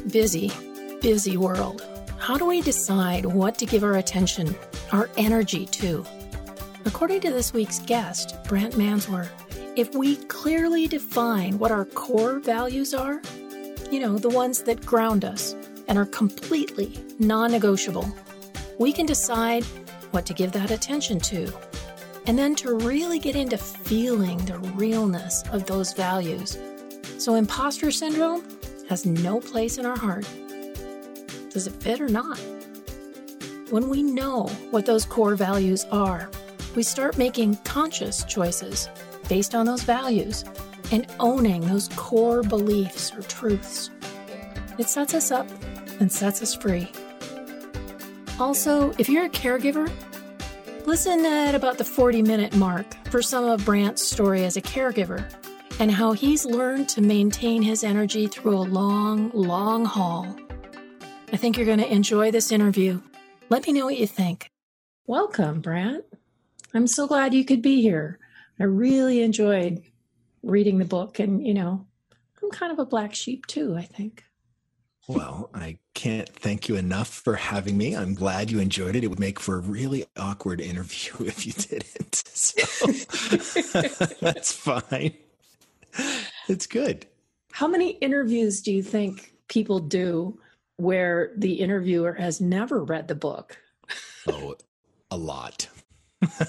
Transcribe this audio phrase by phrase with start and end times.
[0.00, 0.50] busy,
[1.00, 1.84] busy world,
[2.18, 4.54] how do we decide what to give our attention,
[4.92, 6.04] our energy to?
[6.84, 9.28] According to this week's guest, Brant Menswar,
[9.76, 13.20] if we clearly define what our core values are,
[13.90, 15.54] you know, the ones that ground us
[15.88, 18.08] and are completely non negotiable,
[18.78, 19.64] we can decide
[20.12, 21.52] what to give that attention to.
[22.26, 26.58] And then to really get into feeling the realness of those values.
[27.18, 28.44] So, imposter syndrome
[28.90, 30.26] has no place in our heart.
[31.50, 32.38] Does it fit or not?
[33.70, 36.28] When we know what those core values are,
[36.74, 38.88] we start making conscious choices
[39.28, 40.44] based on those values
[40.90, 43.90] and owning those core beliefs or truths.
[44.76, 45.46] It sets us up
[46.00, 46.90] and sets us free.
[48.40, 49.88] Also, if you're a caregiver,
[50.84, 55.24] listen at about the 40 minute mark for some of Brant's story as a caregiver
[55.80, 60.36] and how he's learned to maintain his energy through a long, long haul.
[61.32, 63.00] I think you're going to enjoy this interview.
[63.48, 64.50] Let me know what you think.
[65.06, 66.04] Welcome, Brant.
[66.74, 68.18] I'm so glad you could be here.
[68.60, 69.82] I really enjoyed
[70.42, 71.86] reading the book, and you know,
[72.42, 74.24] I'm kind of a black sheep too, I think.
[75.08, 77.96] Well, I can't thank you enough for having me.
[77.96, 79.02] I'm glad you enjoyed it.
[79.02, 82.14] It would make for a really awkward interview if you didn't.
[82.14, 82.86] So
[84.20, 85.14] that's fine.
[86.50, 87.06] It's good.
[87.52, 90.36] How many interviews do you think people do
[90.78, 93.56] where the interviewer has never read the book?
[94.26, 94.56] Oh,
[95.12, 95.68] a lot.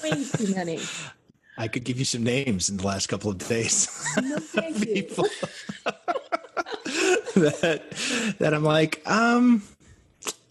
[0.03, 0.79] Way too many.
[1.57, 3.87] I could give you some names in the last couple of days.
[4.19, 5.27] No, thank People
[7.35, 7.83] that
[8.39, 9.61] that I'm like, um,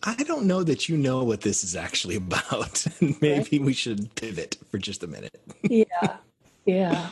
[0.04, 2.86] I don't know that you know what this is actually about.
[3.20, 5.40] Maybe we should pivot for just a minute.
[5.62, 6.18] yeah.
[6.66, 7.08] Yeah.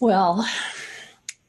[0.00, 0.48] Well,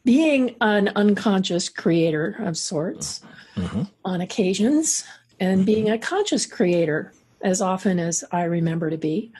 [0.06, 3.22] being an unconscious creator of sorts
[3.56, 3.90] Mhm.
[4.04, 5.04] on occasions
[5.40, 9.32] and being a conscious creator as often as I remember to be.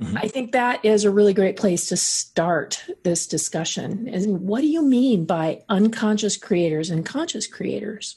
[0.00, 0.18] Mhm.
[0.22, 4.08] I think that is a really great place to start this discussion.
[4.12, 8.16] And what do you mean by unconscious creators and conscious creators?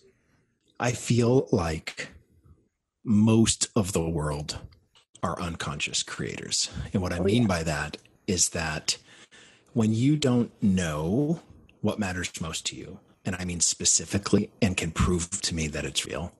[0.79, 2.09] I feel like
[3.03, 4.57] most of the world
[5.21, 6.69] are unconscious creators.
[6.93, 7.47] And what I Oh, mean yeah.
[7.49, 7.97] by that
[8.27, 8.97] is that
[9.73, 11.41] when you don't know
[11.83, 15.85] what matters most to you, and I mean specifically, and can prove to me that
[15.85, 16.31] it's real,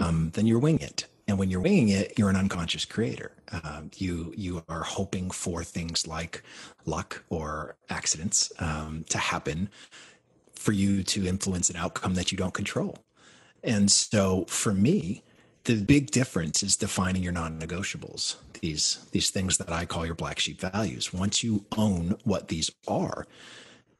[0.00, 1.06] um, then you're winging it.
[1.28, 3.32] And when you're winging it, you're an unconscious creator.
[3.52, 6.42] Um, you you are hoping for things like
[6.86, 9.68] luck or accidents um, to happen
[10.54, 12.96] for you to influence an outcome that you don't control.
[13.62, 15.22] And so for me,
[15.64, 18.36] the big difference is defining your non-negotiables.
[18.62, 21.12] These these things that I call your black sheep values.
[21.12, 23.26] Once you own what these are,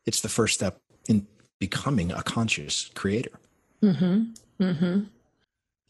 [0.09, 1.27] it's the first step in
[1.61, 3.39] becoming a conscious creator.
[3.83, 4.65] Mm-hmm.
[4.65, 5.05] Mm-hmm.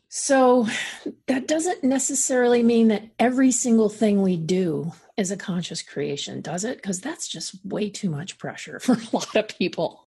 [0.09, 0.67] So
[1.27, 6.65] that doesn't necessarily mean that every single thing we do is a conscious creation, does
[6.65, 6.79] it?
[6.79, 10.09] Because that's just way too much pressure for a lot of people.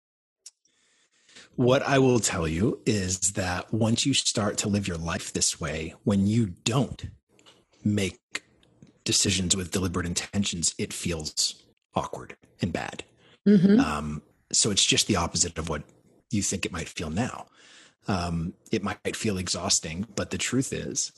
[1.56, 5.60] What I will tell you is that once you start to live your life this
[5.60, 7.10] way, when you don't
[7.84, 8.44] make
[9.04, 11.62] decisions with deliberate intentions, it feels
[11.94, 13.04] awkward and bad.
[13.46, 13.80] Mm-hmm.
[13.80, 15.82] Um, so it's just the opposite of what
[16.30, 17.46] you think it might feel now.
[18.08, 21.12] Um, it might feel exhausting, but the truth is,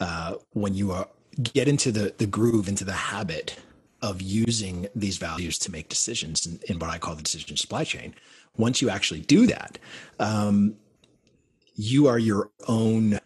[0.00, 1.08] uh, when you are,
[1.42, 3.58] get into the the groove, into the habit
[4.00, 7.84] of using these values to make decisions in, in what I call the decision supply
[7.84, 8.14] chain,
[8.56, 9.78] once you actually do that,
[10.18, 10.74] um,
[11.74, 13.20] you are your own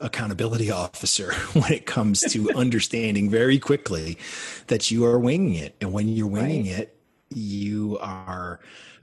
[0.00, 4.18] accountability officer when it comes to understanding very quickly
[4.66, 5.76] that you are winging it.
[5.80, 6.95] And when you're winging it,
[7.30, 8.60] you are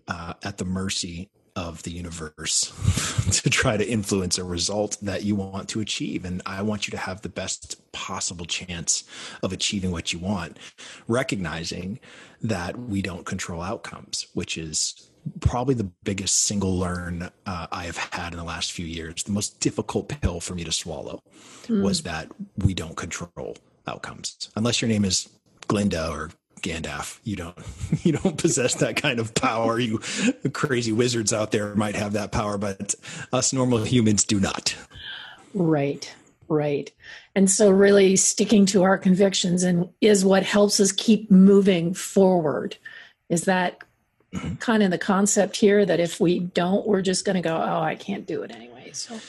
[0.07, 2.72] uh, at the mercy of the universe
[3.44, 6.25] to try to influence a result that you want to achieve.
[6.25, 9.03] And I want you to have the best possible chance
[9.44, 10.57] of achieving what you want,
[11.07, 12.00] recognizing
[12.41, 15.09] that we don't control outcomes, which is
[15.40, 19.23] probably the biggest single learn uh, I have had in the last few years.
[19.23, 21.22] The most difficult pill for me to swallow
[21.69, 24.49] was that we don't control outcomes.
[24.55, 25.29] Unless your name is
[25.67, 26.31] Glinda or
[26.64, 27.58] Gandalf, you don't
[28.04, 29.80] you don't possess that kind of power.
[29.80, 30.00] You
[30.54, 32.96] crazy wizards out there might have that power, but
[33.32, 34.76] us normal humans do not.
[35.54, 36.12] Right,
[36.48, 36.92] right.
[37.36, 42.78] And so, really sticking to our convictions and is what helps us keep moving forward.
[43.30, 43.78] Is that
[44.60, 47.82] kind of the concept here that if we don't, we're just going to go, oh,
[47.82, 48.90] I can't do it anyway.
[48.94, 49.20] So,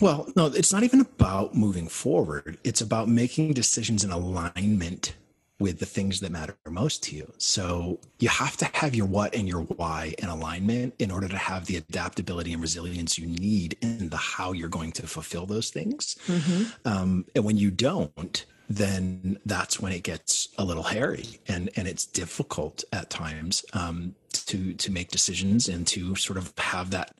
[0.00, 2.58] Well, no, it's not even about moving forward.
[2.62, 5.14] It's about making decisions in alignment
[5.58, 7.32] with the things that matter most to you.
[7.38, 11.36] So you have to have your what and your why in alignment in order to
[11.36, 15.70] have the adaptability and resilience you need in the how you're going to fulfill those
[15.70, 16.16] things.
[16.26, 16.64] Mm-hmm.
[16.86, 21.86] Um, and when you don't, then that's when it gets a little hairy and and
[21.86, 27.14] it's difficult at times um, to to make decisions and to sort of have that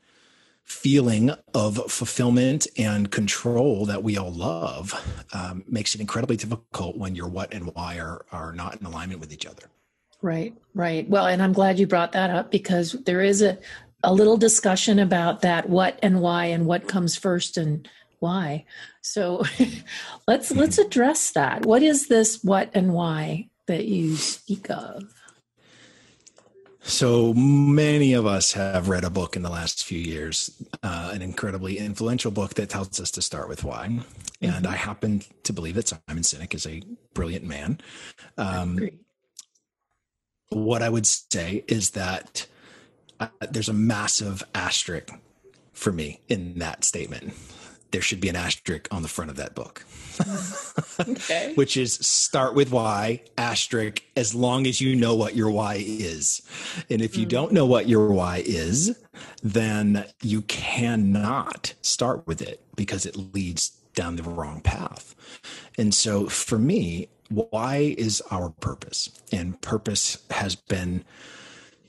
[0.67, 4.93] feeling of fulfillment and control that we all love
[5.33, 9.21] um, makes it incredibly difficult when your what and why are, are not in alignment
[9.21, 9.63] with each other.
[10.23, 11.09] Right, right.
[11.09, 13.59] Well, and I'm glad you brought that up because there is a,
[14.03, 18.65] a little discussion about that what and why and what comes first and why.
[19.03, 19.45] So
[20.27, 21.65] let's let's address that.
[21.65, 25.05] What is this what and why that you speak of?
[26.87, 30.50] So many of us have read a book in the last few years,
[30.85, 33.88] uh, an incredibly influential book that tells us to start with why.
[33.88, 34.44] Mm-hmm.
[34.44, 37.81] And I happen to believe that Simon Sinek is a brilliant man.
[38.38, 38.91] Um, I
[40.50, 42.47] what I would say is that
[43.19, 45.11] uh, there's a massive asterisk
[45.73, 47.35] for me in that statement
[47.91, 49.85] there should be an asterisk on the front of that book.
[51.00, 51.53] okay.
[51.56, 56.43] Which is start with why, asterisk, as long as you know what your why is.
[56.91, 57.31] And if you mm.
[57.31, 58.99] don't know what your why is,
[59.43, 65.15] then you cannot start with it because it leads down the wrong path.
[65.79, 69.11] And so for me, why is our purpose?
[69.32, 71.05] And purpose has been,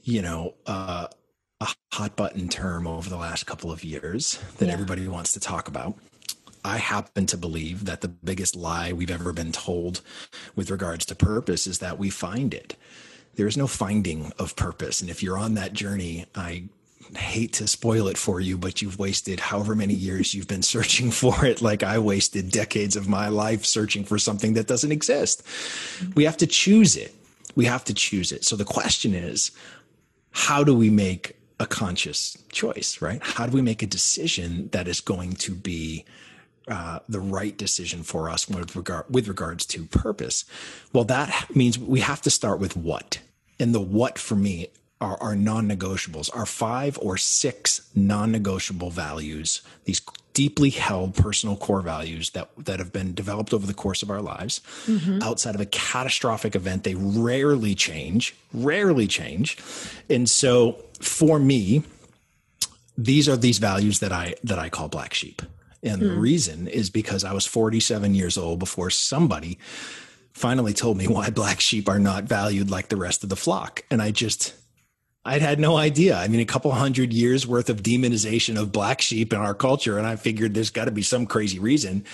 [0.03, 1.07] you know, uh,
[1.61, 4.73] a hot button term over the last couple of years that yeah.
[4.73, 5.95] everybody wants to talk about.
[6.63, 10.01] I happen to believe that the biggest lie we've ever been told
[10.55, 12.75] with regards to purpose is that we find it.
[13.35, 14.99] There is no finding of purpose.
[14.99, 16.65] And if you're on that journey, I
[17.15, 21.11] hate to spoil it for you, but you've wasted however many years you've been searching
[21.21, 25.43] for it, like I wasted decades of my life searching for something that doesn't exist.
[26.15, 27.15] We have to choose it.
[27.55, 28.43] We have to choose it.
[28.43, 29.51] So the question is,
[30.31, 33.19] how do we make a conscious choice, right?
[33.21, 36.05] How do we make a decision that is going to be
[36.67, 40.45] uh, the right decision for us with regard with regards to purpose?
[40.93, 43.19] Well, that means we have to start with what,
[43.59, 44.67] and the what for me
[44.99, 49.61] are, are non-negotiables, are five or six non-negotiable values.
[49.85, 50.01] These
[50.33, 54.21] deeply held personal core values that that have been developed over the course of our
[54.21, 54.61] lives.
[54.85, 55.23] Mm-hmm.
[55.23, 59.57] Outside of a catastrophic event, they rarely change, rarely change,
[60.09, 61.83] and so for me,
[62.97, 65.41] these are these values that I that I call black sheep.
[65.83, 66.19] And the hmm.
[66.19, 69.59] reason is because I was 47 years old before somebody
[70.33, 73.83] finally told me why black sheep are not valued like the rest of the flock.
[73.91, 74.53] And I just
[75.23, 76.17] I'd had no idea.
[76.17, 79.97] I mean, a couple hundred years worth of demonization of black sheep in our culture.
[79.97, 82.05] And I figured there's got to be some crazy reason.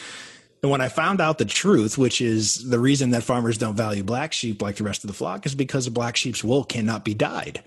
[0.64, 4.02] And when I found out the truth, which is the reason that farmers don't value
[4.02, 7.06] black sheep like the rest of the flock, is because a black sheep's wool cannot
[7.06, 7.62] be dyed.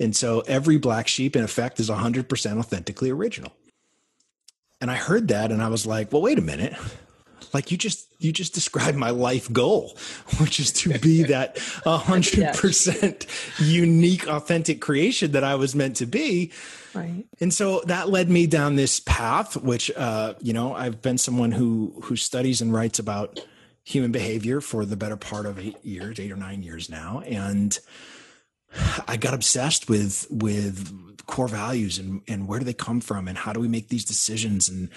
[0.00, 3.52] And so every black sheep, in effect, is 100% authentically original.
[4.80, 6.74] And I heard that and I was like, well, wait a minute.
[7.52, 9.96] Like you just you just described my life goal,
[10.38, 13.26] which is to be that 100%
[13.58, 16.52] unique authentic creation that I was meant to be.
[16.94, 17.24] Right.
[17.40, 21.52] And so that led me down this path which uh you know, I've been someone
[21.52, 23.44] who who studies and writes about
[23.82, 27.78] human behavior for the better part of 8 years, 8 or 9 years now and
[29.06, 33.38] I got obsessed with with core values and and where do they come from and
[33.38, 34.68] how do we make these decisions?
[34.68, 34.90] And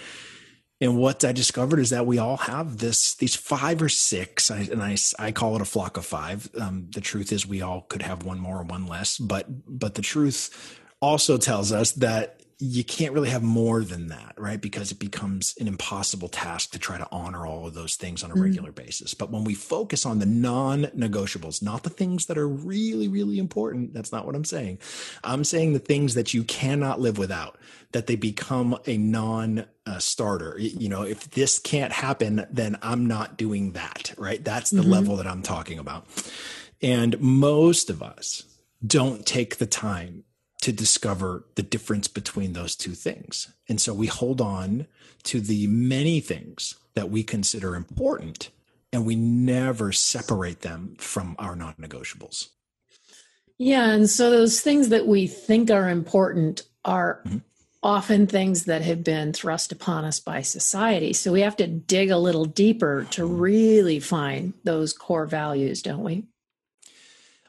[0.81, 4.81] and what I discovered is that we all have this these five or six and
[4.81, 6.49] I, I call it a flock of five.
[6.59, 9.95] Um, the truth is we all could have one more or one less but but
[9.95, 14.61] the truth also tells us that you can't really have more than that, right?
[14.61, 18.31] Because it becomes an impossible task to try to honor all of those things on
[18.31, 18.41] a mm.
[18.41, 19.13] regular basis.
[19.13, 23.37] But when we focus on the non negotiables, not the things that are really, really
[23.37, 24.79] important, that's not what I'm saying.
[25.25, 27.57] I'm saying the things that you cannot live without,
[27.91, 30.55] that they become a non uh, starter.
[30.57, 34.43] You know, if this can't happen, then I'm not doing that, right?
[34.43, 34.89] That's the mm-hmm.
[34.89, 36.07] level that I'm talking about.
[36.81, 38.43] And most of us
[38.85, 40.23] don't take the time
[40.63, 43.53] to discover the difference between those two things.
[43.67, 44.87] And so we hold on
[45.23, 48.49] to the many things that we consider important
[48.93, 52.47] and we never separate them from our non negotiables.
[53.57, 53.89] Yeah.
[53.89, 57.39] And so those things that we think are important are mm-hmm.
[57.81, 61.11] often things that have been thrust upon us by society.
[61.11, 63.37] So we have to dig a little deeper to mm-hmm.
[63.37, 66.23] really find those core values, don't we?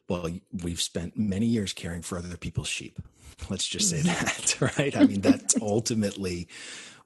[0.08, 0.28] Well,
[0.62, 2.98] we've spent many years caring for other people's sheep.
[3.50, 4.60] Let's just say mm-hmm.
[4.60, 4.96] that, right?
[4.96, 6.48] I mean, that's ultimately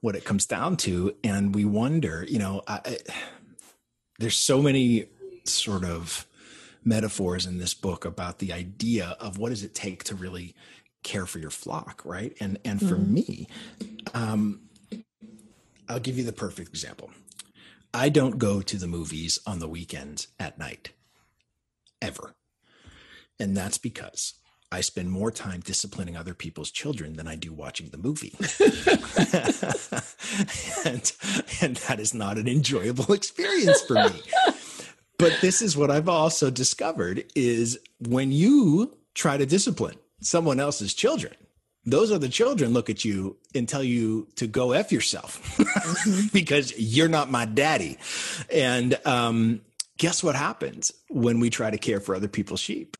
[0.00, 1.14] what it comes down to.
[1.24, 2.98] And we wonder, you know, I,
[4.18, 5.06] there's so many
[5.44, 6.26] sort of
[6.84, 10.54] metaphors in this book about the idea of what does it take to really
[11.02, 12.36] care for your flock, right?
[12.40, 13.14] And and for mm-hmm.
[13.14, 13.48] me,
[14.14, 14.60] um,
[15.88, 17.10] I'll give you the perfect example.
[17.94, 20.92] I don't go to the movies on the weekends at night,
[22.02, 22.34] ever,
[23.38, 24.34] and that's because
[24.70, 28.34] I spend more time disciplining other people's children than I do watching the movie.
[30.84, 31.12] and,
[31.62, 34.20] and that is not an enjoyable experience for me.
[35.18, 40.92] But this is what I've also discovered is when you try to discipline someone else's
[40.92, 41.34] children,
[41.84, 46.26] those other children look at you and tell you to go F yourself mm-hmm.
[46.32, 47.96] because you're not my daddy.
[48.52, 49.62] And um,
[49.96, 52.96] guess what happens when we try to care for other people's sheep?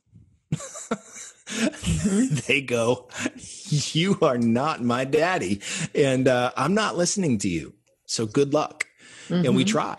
[2.47, 5.61] They go, You are not my daddy.
[5.95, 7.75] And uh, I'm not listening to you.
[8.07, 8.87] So good luck.
[9.29, 9.47] Mm-hmm.
[9.47, 9.73] And we mm-hmm.
[9.73, 9.99] try.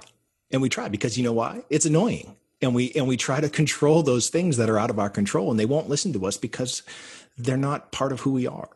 [0.52, 1.64] And we try because you know why?
[1.70, 2.36] It's annoying.
[2.62, 5.50] And we and we try to control those things that are out of our control
[5.50, 6.84] and they won't listen to us because
[7.38, 8.70] they're not part of who we are.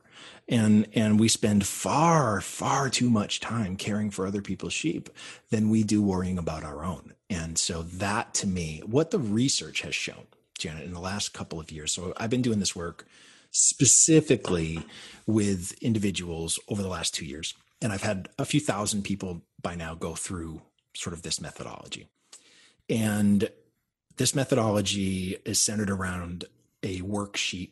[0.48, 5.10] And and we spend far, far too much time caring for other people's sheep
[5.50, 7.13] than we do worrying about our own.
[7.30, 10.27] And so that to me, what the research has shown
[10.63, 11.93] Janet, in the last couple of years.
[11.93, 13.05] So I've been doing this work
[13.51, 14.79] specifically
[15.27, 17.53] with individuals over the last two years.
[17.82, 20.62] And I've had a few thousand people by now go through
[20.96, 22.08] sort of this methodology.
[22.89, 23.50] And
[24.17, 26.46] this methodology is centered around
[26.82, 27.72] a worksheet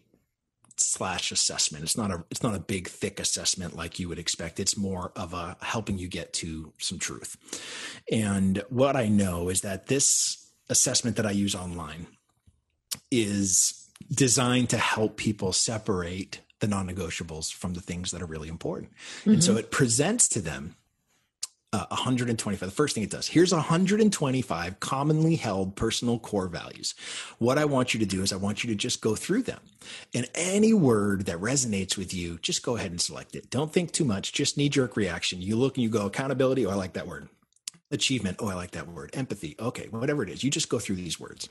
[0.77, 1.83] slash assessment.
[1.83, 4.60] It's not a it's not a big thick assessment like you would expect.
[4.60, 7.38] It's more of a helping you get to some truth.
[8.12, 12.07] And what I know is that this assessment that I use online
[13.10, 18.91] is designed to help people separate the non-negotiables from the things that are really important.
[19.21, 19.31] Mm-hmm.
[19.31, 19.60] And so mm-hmm.
[19.60, 20.75] it presents to them
[21.74, 22.60] uh, 125.
[22.60, 26.93] The first thing it does, here's 125 commonly held personal core values.
[27.39, 29.62] What I want you to do is I want you to just go through them.
[30.13, 33.50] And any word that resonates with you, just go ahead and select it.
[33.50, 35.41] Don't think too much, just knee jerk reaction.
[35.41, 37.29] You look and you go, accountability, oh, I like that word.
[37.89, 39.12] Achievement, oh, I like that word.
[39.13, 40.43] Empathy, okay, whatever it is.
[40.43, 41.50] You just go through these words.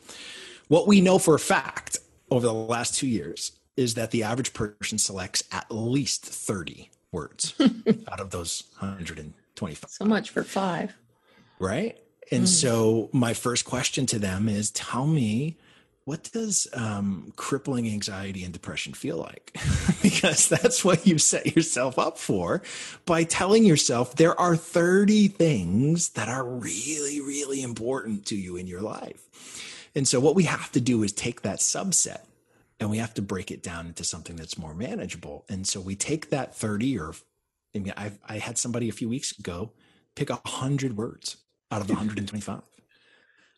[0.71, 1.99] What we know for a fact
[2.31, 7.55] over the last two years is that the average person selects at least 30 words
[8.13, 9.91] out of those 125.
[9.91, 10.95] So much for five.
[11.59, 11.99] Right.
[12.31, 12.49] And mm.
[12.49, 15.57] so my first question to them is tell me
[16.05, 19.59] what does um, crippling anxiety and depression feel like?
[20.05, 22.63] because that's what you set yourself up for
[23.07, 28.69] by telling yourself there are 30 things that are really, really important to you in
[28.69, 29.27] your life.
[29.95, 32.21] And so what we have to do is take that subset
[32.79, 35.45] and we have to break it down into something that's more manageable.
[35.49, 37.15] And so we take that 30 or
[37.75, 39.73] I mean, i I had somebody a few weeks ago
[40.17, 41.37] pick a hundred words
[41.71, 42.63] out of the 125.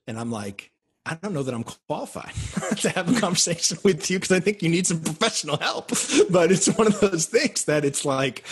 [0.07, 0.71] And I'm like,
[1.05, 2.33] I don't know that I'm qualified
[2.79, 5.91] to have a conversation with you because I think you need some professional help.
[6.31, 8.45] But it's one of those things that it's like,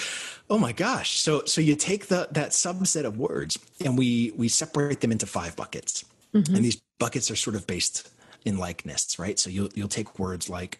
[0.49, 1.18] oh my gosh.
[1.20, 5.26] So so you take the that subset of words and we we separate them into
[5.26, 6.04] five buckets.
[6.34, 6.54] Mm-hmm.
[6.54, 8.10] And these buckets are sort of based
[8.44, 9.38] in likeness, right?
[9.38, 10.78] So you'll you'll take words like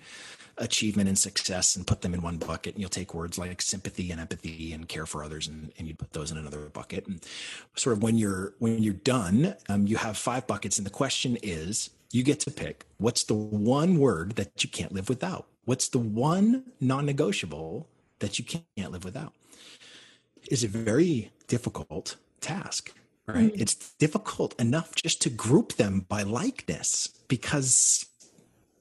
[0.61, 2.75] achievement and success and put them in one bucket.
[2.75, 5.95] And you'll take words like sympathy and empathy and care for others and, and you
[5.95, 7.07] put those in another bucket.
[7.07, 7.25] And
[7.75, 10.79] sort of when you're when you're done, um, you have five buckets.
[10.79, 14.93] And the question is, you get to pick what's the one word that you can't
[14.93, 15.47] live without?
[15.65, 17.87] What's the one non-negotiable
[18.19, 19.33] that you can't live without?
[20.51, 22.93] Is a very difficult task
[23.27, 23.53] right?
[23.53, 23.61] Mm-hmm.
[23.61, 28.07] It's difficult enough just to group them by likeness because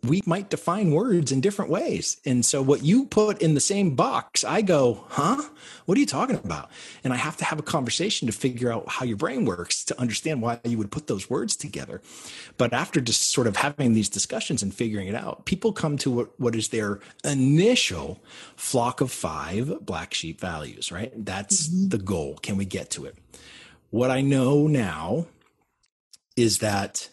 [0.03, 2.21] we might define words in different ways.
[2.25, 5.41] And so what you put in the same box, I go, huh?
[5.85, 6.71] What are you talking about?
[7.03, 9.99] And I have to have a conversation to figure out how your brain works to
[9.99, 12.01] understand why you would put those words together.
[12.57, 16.11] But after just sort of having these discussions and figuring it out, people come to
[16.11, 18.23] what, what is their initial
[18.55, 21.11] flock of five black sheep values, right?
[21.13, 21.89] That's mm-hmm.
[21.89, 22.39] the goal.
[22.41, 23.17] Can we get to it?
[23.89, 25.27] What I know now
[26.35, 27.09] is that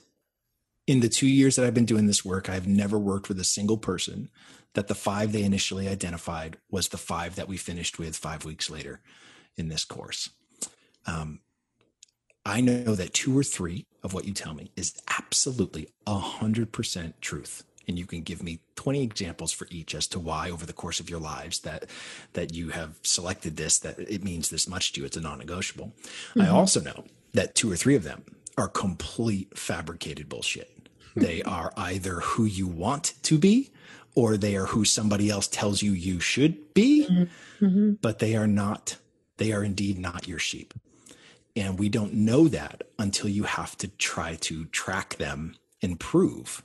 [0.86, 3.44] in the two years that I've been doing this work, I've never worked with a
[3.44, 4.28] single person
[4.74, 8.68] that the five they initially identified was the five that we finished with five weeks
[8.70, 9.00] later
[9.56, 10.30] in this course.
[11.06, 11.40] Um,
[12.44, 16.72] I know that two or three of what you tell me is absolutely a hundred
[16.72, 20.66] percent truth and you can give me 20 examples for each as to why over
[20.66, 21.86] the course of your lives that
[22.32, 25.86] that you have selected this that it means this much to you it's a non-negotiable
[25.86, 26.42] mm-hmm.
[26.42, 28.24] i also know that two or three of them
[28.56, 33.70] are complete fabricated bullshit they are either who you want to be
[34.14, 37.26] or they are who somebody else tells you you should be
[37.60, 37.92] mm-hmm.
[38.00, 38.96] but they are not
[39.38, 40.74] they are indeed not your sheep
[41.54, 46.62] and we don't know that until you have to try to track them and prove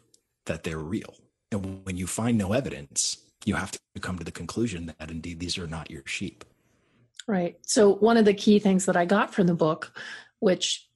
[0.52, 1.16] that they're real.
[1.54, 5.40] And when you find no evidence, you have to come to the conclusion that indeed
[5.40, 6.44] these are not your sheep.
[7.26, 7.58] Right.
[7.62, 9.94] So, one of the key things that I got from the book,
[10.40, 10.90] which,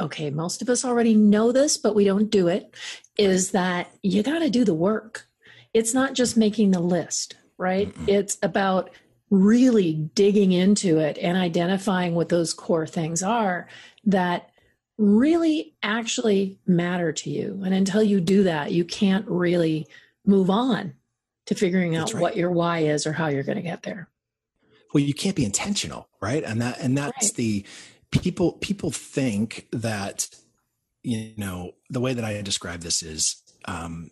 [0.00, 2.74] okay, most of us already know this, but we don't do it,
[3.18, 5.26] is that you got to do the work.
[5.74, 7.88] It's not just making the list, right?
[7.88, 8.08] Mm-hmm.
[8.08, 8.90] It's about
[9.28, 13.68] really digging into it and identifying what those core things are
[14.04, 14.51] that
[14.98, 17.60] really actually matter to you.
[17.64, 19.86] And until you do that, you can't really
[20.24, 20.94] move on
[21.46, 22.20] to figuring out right.
[22.20, 24.08] what your why is or how you're going to get there.
[24.92, 26.44] Well, you can't be intentional, right?
[26.44, 27.34] And that and that's right.
[27.34, 27.66] the
[28.10, 30.28] people people think that
[31.02, 34.10] you know the way that I describe this is um,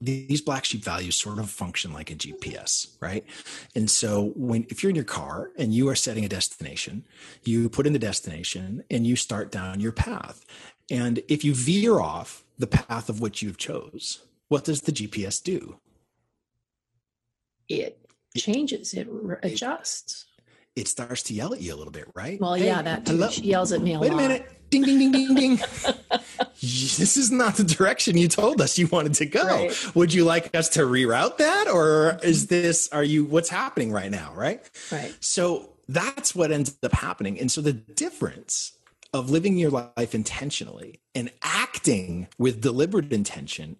[0.00, 3.24] these black sheep values sort of function like a GPS, right?
[3.74, 7.04] And so when if you're in your car and you are setting a destination,
[7.44, 10.44] you put in the destination and you start down your path.
[10.90, 15.42] And if you veer off the path of which you've chose, what does the GPS
[15.42, 15.78] do?
[17.68, 17.98] It
[18.36, 19.08] changes, it
[19.42, 20.26] adjusts.
[20.76, 22.38] It, it starts to yell at you a little bit, right?
[22.38, 24.18] Well, hey, yeah, that yells at me a Wait lot.
[24.18, 24.55] Wait a minute.
[24.70, 25.56] Ding, ding, ding, ding, ding.
[26.60, 29.44] this is not the direction you told us you wanted to go.
[29.44, 29.94] Right.
[29.94, 31.68] Would you like us to reroute that?
[31.68, 34.32] Or is this, are you, what's happening right now?
[34.34, 34.68] Right.
[34.90, 35.14] Right.
[35.20, 37.38] So that's what ends up happening.
[37.38, 38.72] And so the difference
[39.12, 43.76] of living your life intentionally and acting with deliberate intention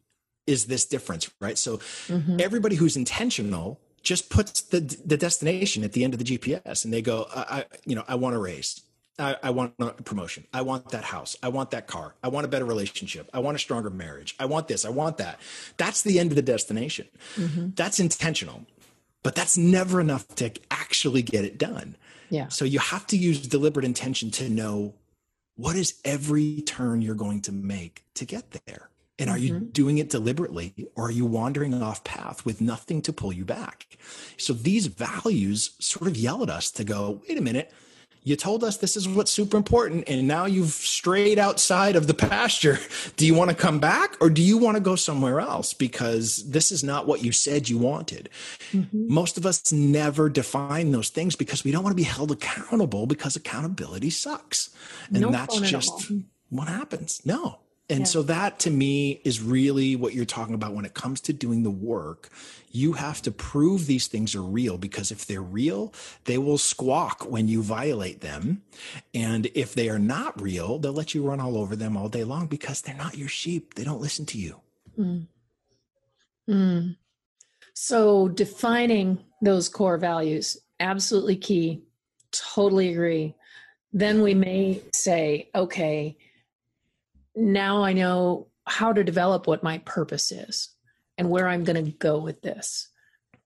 [0.46, 1.58] is this difference, right?
[1.58, 1.78] So
[2.08, 2.38] mm-hmm.
[2.40, 6.94] everybody who's intentional just puts the the destination at the end of the GPS and
[6.94, 8.80] they go, I, I you know, I want to raise.
[9.18, 10.46] I, I, want a promotion.
[10.52, 11.36] I want that house.
[11.42, 12.14] I want that car.
[12.22, 13.30] I want a better relationship.
[13.32, 14.34] I want a stronger marriage.
[14.38, 14.84] I want this.
[14.84, 15.40] I want that.
[15.76, 17.08] That's the end of the destination.
[17.36, 17.70] Mm-hmm.
[17.76, 18.66] That's intentional,
[19.22, 21.96] but that's never enough to actually get it done.
[22.28, 22.48] Yeah.
[22.48, 24.94] So you have to use deliberate intention to know
[25.56, 28.90] what is every turn you're going to make to get there.
[29.18, 29.54] And are mm-hmm.
[29.54, 33.46] you doing it deliberately or are you wandering off path with nothing to pull you
[33.46, 33.96] back?
[34.36, 37.72] So these values sort of yell at us to go, wait a minute,
[38.26, 42.12] you told us this is what's super important and now you've strayed outside of the
[42.12, 42.76] pasture.
[43.16, 45.72] Do you want to come back or do you want to go somewhere else?
[45.72, 48.28] Because this is not what you said you wanted.
[48.72, 49.14] Mm-hmm.
[49.14, 53.06] most of us never define those things because we don't want to be held accountable
[53.06, 54.70] because accountability sucks.
[55.10, 56.10] And no that's just
[56.50, 57.22] what happens.
[57.24, 58.04] No and yeah.
[58.06, 61.62] so that to me is really what you're talking about when it comes to doing
[61.62, 62.30] the work.
[62.72, 65.94] You have to prove these things are real because if they're real,
[66.24, 68.62] they will squawk when you violate them.
[69.14, 72.24] And if they are not real, they'll let you run all over them all day
[72.24, 73.74] long because they're not your sheep.
[73.74, 74.60] They don't listen to you.
[74.98, 75.26] Mm.
[76.48, 76.96] Mm.
[77.72, 81.84] So defining those core values, absolutely key.
[82.32, 83.34] Totally agree.
[83.92, 86.18] Then we may say, okay,
[87.36, 90.70] now I know how to develop what my purpose is
[91.18, 92.88] and where I'm going to go with this.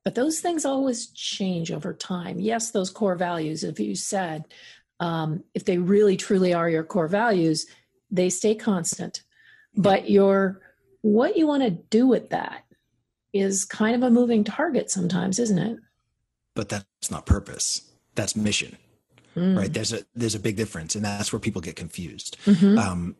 [0.04, 2.40] But those things always change over time.
[2.40, 4.44] Yes, those core values, if you said,
[4.98, 7.66] um, if they really truly are your core values,
[8.10, 9.22] they stay constant.
[9.76, 10.60] But your
[11.02, 12.64] what you want to do with that
[13.32, 15.78] is kind of a moving target sometimes, isn't it?
[16.54, 17.82] But that's not purpose.
[18.14, 18.76] That's mission.
[19.36, 19.56] Mm.
[19.56, 19.72] Right.
[19.72, 22.36] There's a there's a big difference, and that's where people get confused.
[22.46, 22.78] Mm-hmm.
[22.78, 23.16] Um,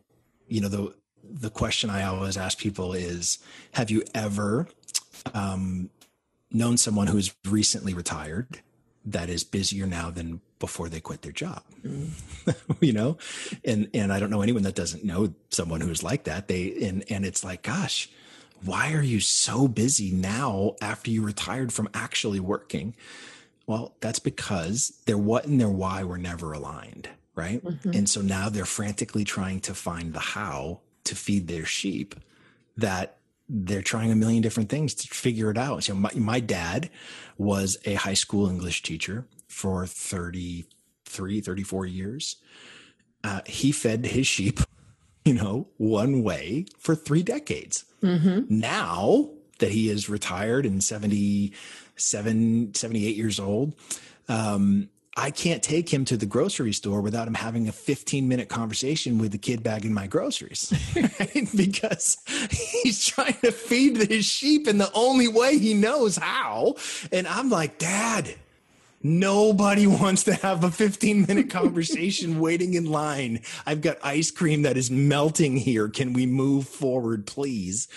[0.51, 3.39] you know the the question I always ask people is,
[3.73, 4.67] have you ever
[5.33, 5.89] um,
[6.51, 8.59] known someone who's recently retired
[9.05, 11.63] that is busier now than before they quit their job?
[11.85, 12.09] Mm.
[12.81, 13.17] you know,
[13.63, 16.49] and and I don't know anyone that doesn't know someone who's like that.
[16.49, 18.09] They and and it's like, gosh,
[18.63, 22.93] why are you so busy now after you retired from actually working?
[23.67, 27.63] Well, that's because their what and their why were never aligned right?
[27.63, 27.91] Mm-hmm.
[27.91, 32.15] And so now they're frantically trying to find the how to feed their sheep
[32.77, 33.17] that
[33.49, 35.83] they're trying a million different things to figure it out.
[35.83, 36.89] So my, my dad
[37.37, 42.37] was a high school English teacher for 33, 34 years.
[43.23, 44.61] Uh, he fed his sheep,
[45.25, 47.83] you know, one way for three decades.
[48.01, 48.59] Mm-hmm.
[48.59, 53.75] Now that he is retired and 77, 78 years old,
[54.27, 58.47] um, I can't take him to the grocery store without him having a 15 minute
[58.47, 61.49] conversation with the kid bagging my groceries right?
[61.55, 62.17] because
[62.49, 66.75] he's trying to feed his sheep in the only way he knows how.
[67.11, 68.35] And I'm like, Dad,
[69.03, 73.41] nobody wants to have a 15 minute conversation waiting in line.
[73.65, 75.89] I've got ice cream that is melting here.
[75.89, 77.89] Can we move forward, please?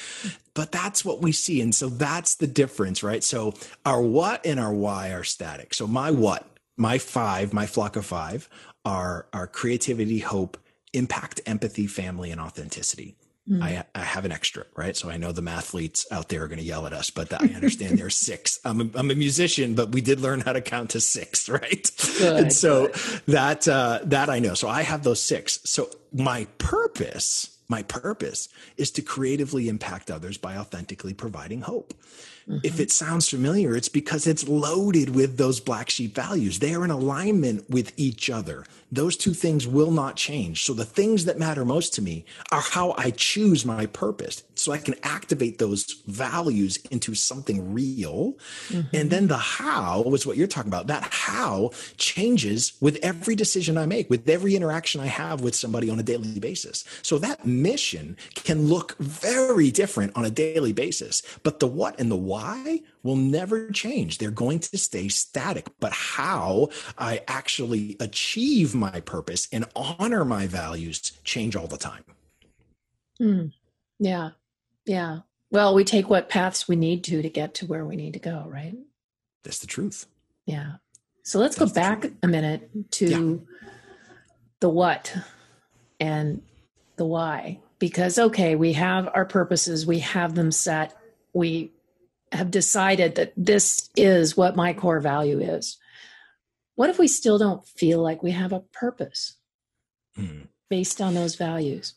[0.55, 1.61] But that's what we see.
[1.61, 3.23] And so that's the difference, right?
[3.23, 3.55] So
[3.87, 5.75] our what and our why are static.
[5.75, 8.49] So my what my five, my flock of five,
[8.85, 10.59] are are creativity, hope,
[10.93, 13.17] impact, empathy, family, and authenticity.
[13.49, 13.63] Mm.
[13.63, 14.97] I, I have an extra, right?
[14.97, 17.49] So I know the mathletes out there are going to yell at us, but I
[17.49, 18.59] understand there's six.
[18.65, 21.91] I'm a, I'm a musician, but we did learn how to count to six, right?
[22.19, 22.95] Good, and so good.
[23.29, 24.55] that uh, that I know.
[24.55, 25.61] So I have those six.
[25.65, 31.93] So my purpose, my purpose is to creatively impact others by authentically providing hope.
[32.49, 32.59] Mm-hmm.
[32.63, 36.59] If it sounds familiar, it's because it's loaded with those black sheep values.
[36.59, 38.65] They are in alignment with each other.
[38.93, 40.63] Those two things will not change.
[40.65, 44.45] So the things that matter most to me are how I choose my purpose.
[44.55, 48.37] So I can activate those values into something real.
[48.69, 48.95] Mm-hmm.
[48.95, 50.87] And then the how was what you're talking about.
[50.87, 55.91] That how changes with every decision I make, with every interaction I have with somebody
[55.91, 56.85] on a daily basis.
[57.03, 61.23] So that mission can look very different on a daily basis.
[61.43, 64.19] But the what and the why why will never change.
[64.19, 65.69] They're going to stay static.
[65.79, 72.05] But how I actually achieve my purpose and honor my values change all the time.
[73.23, 73.53] Mm.
[74.01, 74.31] Yeah.
[74.85, 75.21] Yeah.
[75.53, 78.19] Well, we take what paths we need to to get to where we need to
[78.19, 78.75] go, right?
[79.45, 80.07] That's the truth.
[80.47, 80.73] Yeah.
[81.23, 83.69] So let's That's go back a minute to yeah.
[84.59, 85.17] the what
[86.01, 86.43] and
[86.97, 87.61] the why.
[87.79, 90.97] Because, okay, we have our purposes, we have them set,
[91.33, 91.74] we
[92.35, 95.79] have decided that this is what my core value is.
[96.75, 99.37] What if we still don't feel like we have a purpose
[100.19, 100.49] mm.
[100.69, 101.95] based on those values?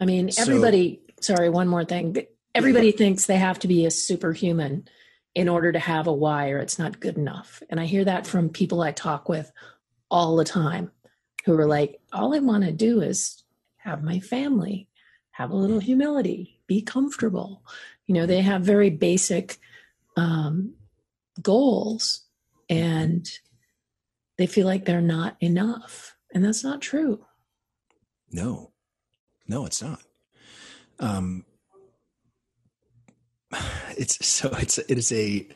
[0.00, 2.16] I mean, everybody, so, sorry, one more thing.
[2.54, 2.96] Everybody yeah.
[2.96, 4.88] thinks they have to be a superhuman
[5.34, 7.62] in order to have a why or it's not good enough.
[7.68, 9.52] And I hear that from people I talk with
[10.10, 10.90] all the time
[11.44, 13.42] who are like, all I want to do is
[13.76, 14.88] have my family,
[15.32, 17.62] have a little humility, be comfortable.
[18.06, 19.58] You know, they have very basic
[20.16, 20.74] um,
[21.42, 22.24] goals
[22.68, 23.28] and
[24.38, 26.16] they feel like they're not enough.
[26.32, 27.24] And that's not true.
[28.30, 28.72] No,
[29.46, 30.02] no, it's not.
[30.98, 31.44] Um,
[33.96, 35.46] it's so it's it is a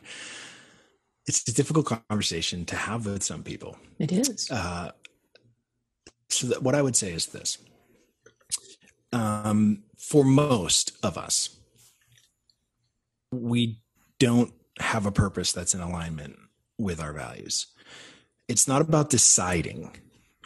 [1.27, 3.77] it's a difficult conversation to have with some people.
[3.99, 4.49] It is.
[4.49, 4.91] Uh,
[6.29, 7.57] so that what I would say is this:
[9.11, 11.57] um, for most of us,
[13.31, 13.79] we
[14.19, 16.37] don't have a purpose that's in alignment
[16.77, 17.67] with our values.
[18.47, 19.95] It's not about deciding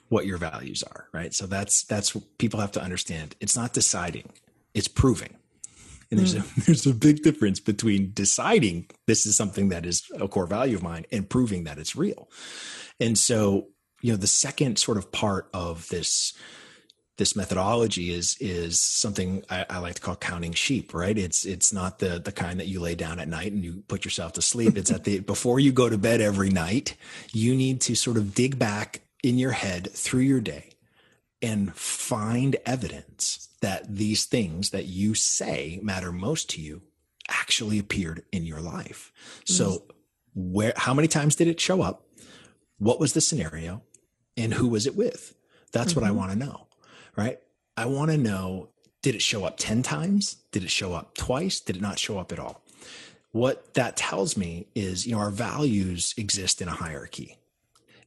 [0.09, 1.33] what your values are, right?
[1.33, 3.35] So that's that's what people have to understand.
[3.39, 4.31] It's not deciding,
[4.73, 5.35] it's proving.
[6.11, 6.57] And there's mm.
[6.57, 10.75] a there's a big difference between deciding this is something that is a core value
[10.75, 12.29] of mine and proving that it's real.
[12.99, 13.67] And so,
[14.01, 16.33] you know, the second sort of part of this
[17.17, 21.17] this methodology is is something I, I, like to call counting sheep right?
[21.17, 24.04] It's it's not the the kind that you lay down at night and you put
[24.04, 24.78] yourself to sleep.
[24.78, 26.95] It's at the before you go to bed every night
[27.32, 30.71] you need to sort of dig back in your head through your day
[31.41, 36.82] and find evidence that these things that you say matter most to you
[37.30, 39.12] actually appeared in your life.
[39.45, 39.84] So
[40.36, 42.06] where how many times did it show up?
[42.78, 43.82] What was the scenario?
[44.36, 45.34] And who was it with?
[45.71, 46.01] That's mm-hmm.
[46.01, 46.17] what i mm-hmm.
[46.17, 46.65] want to know
[47.15, 47.39] right?
[47.78, 48.69] I want to know
[49.01, 50.38] did it show up 10 times?
[50.51, 51.60] Did it show up twice?
[51.60, 52.63] Did it not show up at all?
[53.32, 57.38] What that tells me is, you know, our values exist in a hierarchy.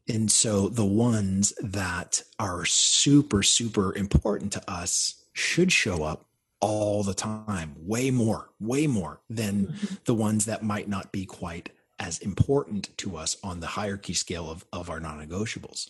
[0.09, 6.25] And so the ones that are super, super important to us should show up
[6.61, 9.95] all the time, way more, way more than mm-hmm.
[10.05, 14.51] the ones that might not be quite as important to us on the hierarchy scale
[14.51, 15.89] of, of our non negotiables.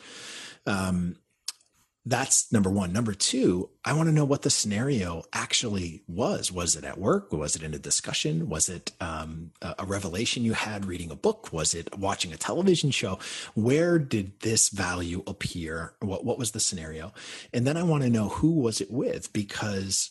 [0.66, 1.16] Um,
[2.08, 2.92] that's number one.
[2.92, 6.50] Number two, I want to know what the scenario actually was.
[6.50, 7.32] Was it at work?
[7.32, 8.48] Was it in a discussion?
[8.48, 11.52] Was it um, a revelation you had reading a book?
[11.52, 13.18] Was it watching a television show?
[13.54, 15.92] Where did this value appear?
[16.00, 17.12] What, what was the scenario?
[17.52, 20.10] And then I want to know who was it with because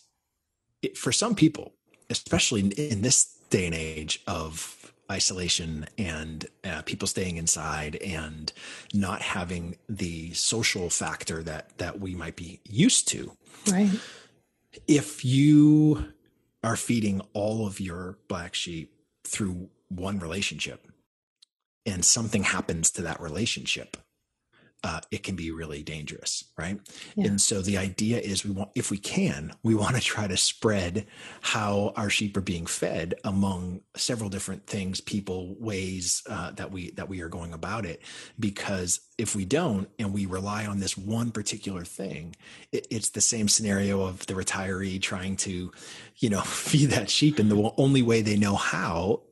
[0.84, 1.74] it, for some people,
[2.10, 4.77] especially in this day and age of
[5.12, 8.52] isolation and uh, people staying inside and
[8.94, 13.32] not having the social factor that that we might be used to.
[13.72, 14.00] Right.
[14.88, 16.14] If you
[16.64, 18.94] are feeding all of your black sheep
[19.24, 20.88] through one relationship
[21.86, 23.98] and something happens to that relationship
[24.84, 26.80] uh, it can be really dangerous, right?
[27.16, 27.28] Yeah.
[27.28, 30.38] And so the idea is we want, if we can, we want to try to
[30.38, 31.08] spread
[31.42, 36.92] how our sheep are being fed among several different things, people, ways uh, that we
[36.92, 38.02] that we are going about it.
[38.40, 42.36] Because if we don't, and we rely on this one particular thing,
[42.72, 45.72] it, it's the same scenario of the retiree trying to,
[46.18, 49.24] you know, feed that sheep in the only way they know how.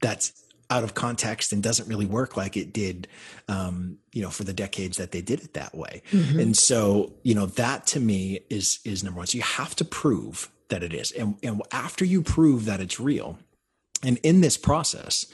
[0.00, 0.32] That's
[0.72, 3.06] out of context and doesn't really work like it did,
[3.46, 6.02] um, you know, for the decades that they did it that way.
[6.10, 6.40] Mm-hmm.
[6.40, 9.26] And so, you know, that to me is is number one.
[9.26, 11.12] So you have to prove that it is.
[11.12, 13.38] And, and after you prove that it's real,
[14.02, 15.26] and in this process,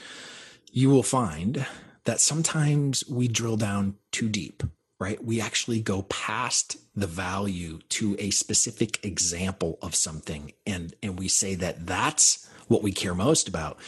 [0.73, 1.65] you will find
[2.05, 4.65] that sometimes we drill down too deep,
[4.99, 5.23] right?
[5.23, 11.29] We actually go past the value to a specific example of something and and we
[11.29, 13.79] say that that's what we care most about.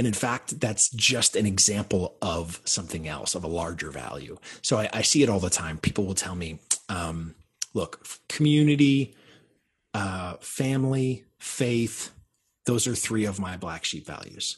[0.00, 4.38] And in fact, that's just an example of something else, of a larger value.
[4.62, 5.76] So I, I see it all the time.
[5.76, 6.58] People will tell me,
[6.88, 7.34] um,
[7.74, 9.14] look, community,
[9.92, 12.12] uh, family, faith,
[12.64, 14.56] those are three of my black sheep values.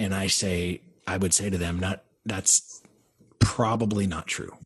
[0.00, 2.82] And I say, I would say to them, not that's
[3.38, 4.56] probably not true.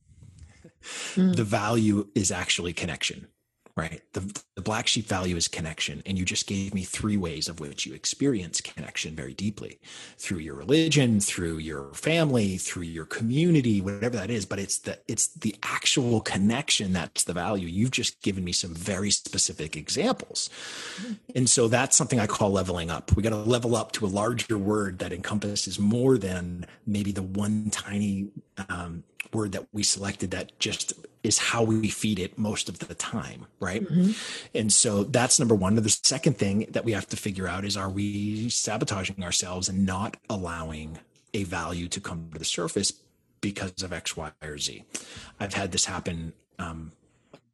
[1.14, 1.36] Mm.
[1.36, 3.26] The value is actually connection
[3.74, 4.02] right?
[4.12, 6.02] The, the black sheep value is connection.
[6.04, 9.78] And you just gave me three ways of which you experience connection very deeply
[10.18, 14.44] through your religion, through your family, through your community, whatever that is.
[14.44, 17.66] But it's the, it's the actual connection that's the value.
[17.66, 20.50] You've just given me some very specific examples.
[21.34, 23.16] And so that's something I call leveling up.
[23.16, 27.22] We got to level up to a larger word that encompasses more than maybe the
[27.22, 28.28] one tiny
[28.68, 30.92] um, word that we selected that just
[31.22, 33.82] is how we feed it most of the time, right?
[33.82, 34.12] Mm-hmm.
[34.54, 35.74] And so that's number one.
[35.76, 39.86] The second thing that we have to figure out is are we sabotaging ourselves and
[39.86, 40.98] not allowing
[41.34, 42.92] a value to come to the surface
[43.40, 44.84] because of X, Y, or Z?
[45.38, 46.92] I've had this happen um,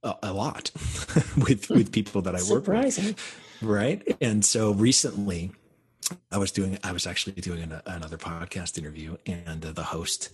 [0.03, 0.71] a, a, lot
[1.37, 3.07] with with people that I work Surprising.
[3.07, 4.17] with, right?
[4.21, 5.53] And so recently,
[6.31, 10.31] I was doing I was actually doing an, another podcast interview, and uh, the host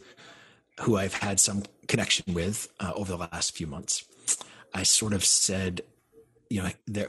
[0.80, 4.04] who I've had some connection with uh, over the last few months,
[4.72, 5.82] I sort of said,
[6.50, 7.08] you know, there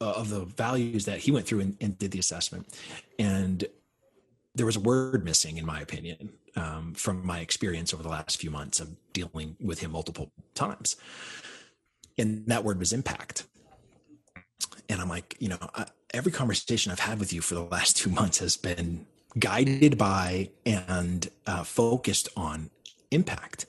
[0.00, 2.66] uh, of the values that he went through and, and, did the assessment,
[3.18, 3.64] and
[4.54, 8.38] there was a word missing, in my opinion, um, from my experience over the last
[8.38, 10.96] few months of dealing with him multiple times,
[12.18, 13.44] and that word was impact.
[14.88, 17.96] And I'm like, you know, I, every conversation I've had with you for the last
[17.98, 19.06] two months has been
[19.38, 22.70] guided by and uh, focused on
[23.12, 23.66] impact.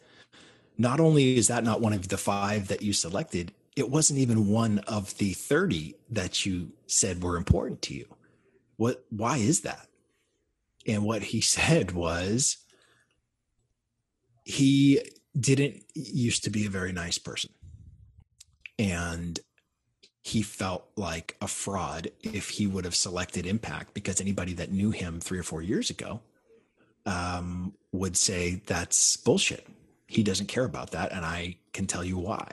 [0.78, 4.50] Not only is that not one of the five that you selected, it wasn't even
[4.50, 8.06] one of the 30 that you said were important to you.
[8.78, 9.88] What why is that?
[10.88, 12.58] And what he said was
[14.44, 15.02] he
[15.40, 17.52] didn't used to be a very nice person.
[18.78, 19.40] And
[20.22, 24.92] he felt like a fraud if he would have selected impact because anybody that knew
[24.92, 26.22] him three or four years ago
[27.06, 29.68] um, would say that's bullshit.
[30.08, 31.12] He doesn't care about that.
[31.12, 32.52] And I can tell you why.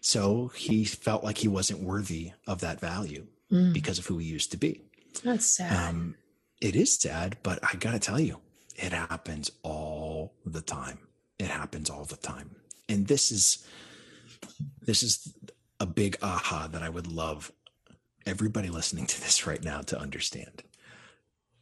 [0.00, 3.72] So he felt like he wasn't worthy of that value mm.
[3.72, 4.82] because of who he used to be.
[5.24, 5.88] That's sad.
[5.88, 6.14] Um,
[6.60, 8.38] it is sad, but I got to tell you,
[8.76, 10.98] it happens all the time.
[11.38, 12.56] It happens all the time.
[12.88, 13.66] And this is
[14.80, 15.34] this is
[15.80, 17.52] a big aha that I would love
[18.24, 20.62] everybody listening to this right now to understand.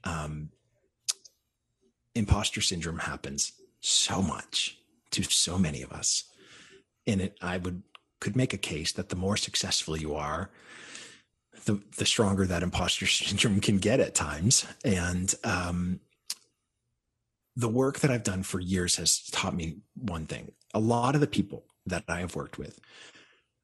[0.05, 0.51] Um,
[2.15, 4.79] imposter syndrome happens so much
[5.11, 6.25] to so many of us.
[7.07, 7.83] And it, I would
[8.21, 10.51] could make a case that the more successful you are,
[11.67, 14.67] the the stronger that imposter syndrome can get at times.
[14.85, 16.01] And um,
[17.57, 20.53] the work that I've done for years has taught me one thing.
[20.73, 22.81] A lot of the people that I have worked with,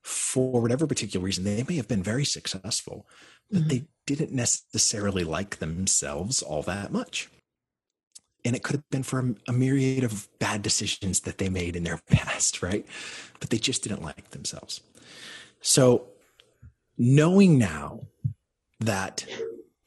[0.02, 3.08] for whatever particular reason, they may have been very successful,
[3.50, 3.68] but mm-hmm.
[3.68, 7.28] they didn't necessarily like themselves all that much
[8.44, 11.84] and it could have been for a, myriad of bad decisions that they made in
[11.84, 12.86] their past, right?
[13.38, 14.80] But they just didn't like themselves.
[15.60, 16.06] So,
[16.96, 18.06] knowing now
[18.80, 19.26] that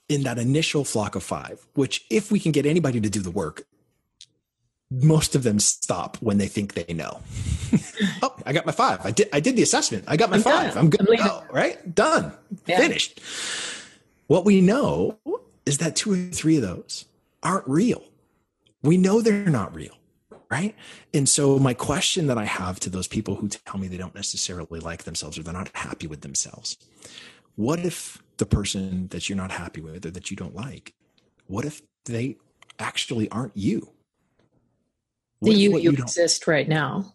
[0.09, 3.31] in that initial flock of five, which if we can get anybody to do the
[3.31, 3.65] work,
[4.91, 7.19] most of them stop when they think they know.
[8.21, 9.03] oh, I got my five.
[9.03, 9.29] I did.
[9.33, 10.03] I did the assessment.
[10.07, 10.73] I got my I'm five.
[10.73, 10.77] Done.
[10.77, 11.07] I'm good.
[11.17, 11.95] Go, right?
[11.95, 12.31] Done.
[12.67, 12.77] Yeah.
[12.77, 13.19] Finished.
[14.27, 15.17] What we know
[15.65, 17.05] is that two or three of those
[17.41, 18.03] aren't real
[18.83, 19.95] we know they're not real
[20.51, 20.75] right?
[21.15, 24.13] And so my question that i have to those people who tell me they don't
[24.13, 26.77] necessarily like themselves or they're not happy with themselves
[27.55, 30.93] what if the person that you're not happy with or that you don't like
[31.47, 32.37] what if they
[32.79, 33.89] actually aren't you?
[35.39, 37.13] What the you you, you exist right now.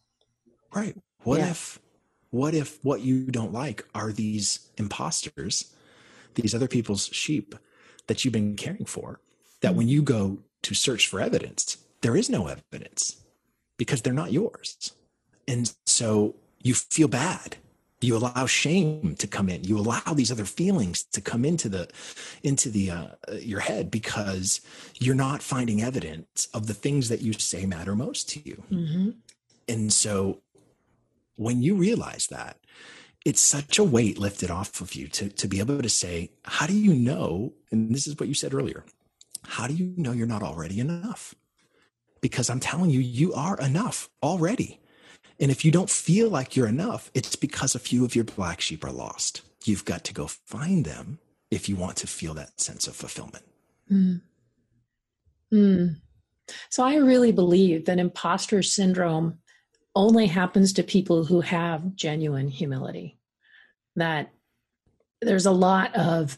[0.75, 0.97] Right.
[1.23, 1.51] What yeah.
[1.51, 1.79] if
[2.31, 5.73] what if what you don't like are these imposters
[6.35, 7.55] these other people's sheep
[8.07, 9.19] that you've been caring for
[9.61, 13.17] that when you go to search for evidence, there is no evidence
[13.77, 14.93] because they're not yours.
[15.47, 17.57] And so you feel bad.
[18.01, 19.65] You allow shame to come in.
[19.65, 21.89] You allow these other feelings to come into the
[22.45, 23.07] into the uh,
[23.41, 24.61] your head because
[25.01, 28.63] you're not finding evidence of the things that you say matter most to you.
[28.71, 29.11] Mm-hmm.
[29.67, 30.43] And so
[31.35, 32.59] when you realize that,
[33.25, 36.67] it's such a weight lifted off of you to, to be able to say, how
[36.67, 37.53] do you know?
[37.71, 38.85] And this is what you said earlier.
[39.49, 41.35] How do you know you're not already enough?
[42.21, 44.79] Because I'm telling you, you are enough already.
[45.41, 48.61] And if you don't feel like you're enough, it's because a few of your black
[48.61, 49.41] sheep are lost.
[49.65, 51.19] You've got to go find them
[51.51, 53.45] if you want to feel that sense of fulfillment.
[53.91, 54.21] Mm.
[55.53, 55.97] Mm.
[56.69, 59.39] So I really believe that imposter syndrome
[59.97, 63.19] only happens to people who have genuine humility.
[63.97, 64.31] That
[65.23, 66.37] there's a lot of,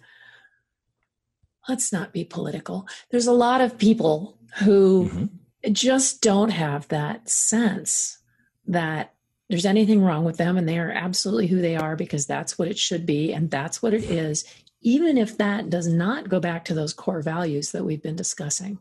[1.69, 5.73] let's not be political, there's a lot of people who mm-hmm.
[5.73, 8.19] just don't have that sense
[8.67, 9.15] that
[9.49, 12.69] there's anything wrong with them and they are absolutely who they are because that's what
[12.69, 14.45] it should be and that's what it is,
[14.81, 18.79] even if that does not go back to those core values that we've been discussing.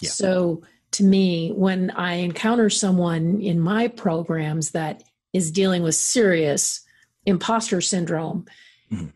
[0.00, 0.10] Yeah.
[0.10, 6.82] So, to me, when I encounter someone in my programs that is dealing with serious
[7.24, 8.44] imposter syndrome,
[8.92, 9.06] mm-hmm.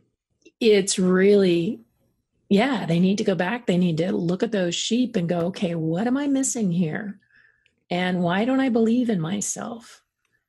[0.59, 1.81] it's really,
[2.49, 3.67] yeah, they need to go back.
[3.67, 7.19] They need to look at those sheep and go, okay, what am I missing here?
[7.91, 10.03] And why don't I believe in myself?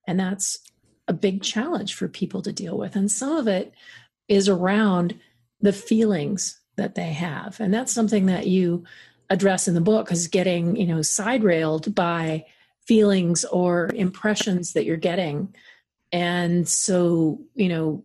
[0.08, 0.60] And that's
[1.08, 2.96] a big challenge for people to deal with.
[2.96, 3.74] And some of it
[4.28, 5.20] is around
[5.62, 7.60] the feelings that they have.
[7.60, 8.84] And that's something that you
[9.30, 12.46] address in the book is getting, you know, side railed by
[12.86, 15.54] feelings or impressions that you're getting.
[16.12, 18.04] And so, you know,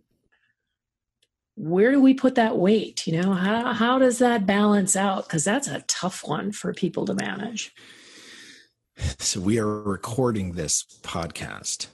[1.54, 3.06] where do we put that weight?
[3.06, 5.26] You know, how, how does that balance out?
[5.26, 7.74] Because that's a tough one for people to manage.
[9.18, 11.86] So, we are recording this podcast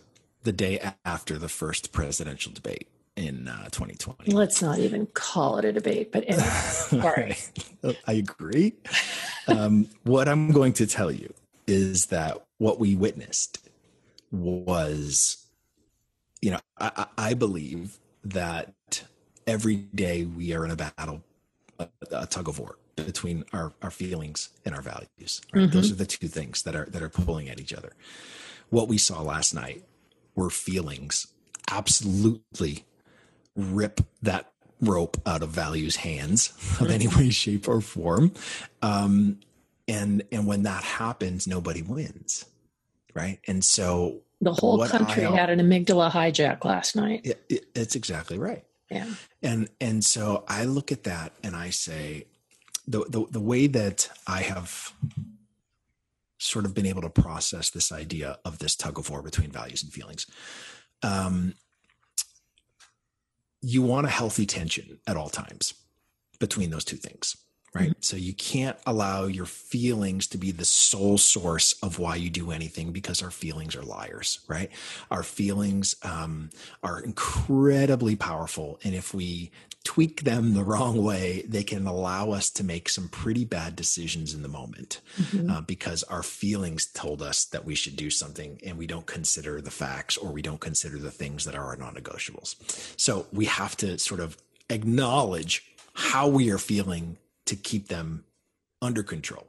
[0.42, 4.32] the day after the first presidential debate in uh, 2020.
[4.32, 7.36] Let's not even call it a debate, but anyway, sorry.
[8.06, 8.74] I agree.
[9.46, 11.32] Um, what I'm going to tell you
[11.66, 13.68] is that what we witnessed
[14.30, 15.46] was,
[16.40, 19.04] you know, I, I believe that
[19.48, 21.24] every day we are in a battle,
[21.78, 25.40] a, a tug of war between our, our feelings and our values.
[25.52, 25.62] Right?
[25.62, 25.72] Mm-hmm.
[25.72, 27.94] Those are the two things that are that are pulling at each other.
[28.70, 29.84] What we saw last night
[30.36, 31.28] were feelings
[31.70, 32.84] absolutely
[33.56, 38.32] rip that rope out of value's hands of any way shape or form
[38.82, 39.40] um,
[39.88, 42.44] and and when that happens nobody wins
[43.14, 47.64] right and so the whole country I, had an amygdala hijack last night it, it,
[47.74, 49.06] it's exactly right yeah
[49.42, 52.24] and and so i look at that and i say
[52.86, 54.92] the, the the way that i have
[56.38, 59.82] sort of been able to process this idea of this tug of war between values
[59.82, 60.26] and feelings.
[61.02, 61.54] Um,
[63.60, 65.74] you want a healthy tension at all times
[66.38, 67.36] between those two things
[67.74, 67.90] right?
[67.90, 68.00] Mm-hmm.
[68.00, 72.50] So you can't allow your feelings to be the sole source of why you do
[72.50, 74.70] anything because our feelings are liars, right?
[75.10, 76.50] Our feelings um,
[76.82, 78.80] are incredibly powerful.
[78.84, 79.50] And if we
[79.84, 84.34] tweak them the wrong way, they can allow us to make some pretty bad decisions
[84.34, 85.50] in the moment mm-hmm.
[85.50, 89.60] uh, because our feelings told us that we should do something and we don't consider
[89.60, 92.56] the facts or we don't consider the things that are our non negotiables.
[92.98, 94.36] So we have to sort of
[94.68, 97.16] acknowledge how we are feeling
[97.48, 98.24] to keep them
[98.80, 99.46] under control.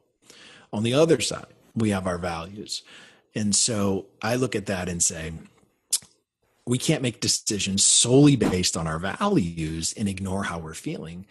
[0.74, 2.84] On the other side, we have our values.
[3.36, 5.34] And so I look at that and say,
[6.66, 11.26] we can't make decisions solely based on our values and ignore how we're feeling.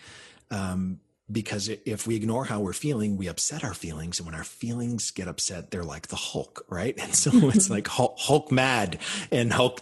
[0.50, 4.18] Um, because if we ignore how we're feeling, we upset our feelings.
[4.18, 6.98] And when our feelings get upset, they're like the Hulk, right?
[7.08, 7.72] And so it's mm-hmm.
[7.72, 8.98] like Hulk, Hulk mad
[9.30, 9.80] and Hulk,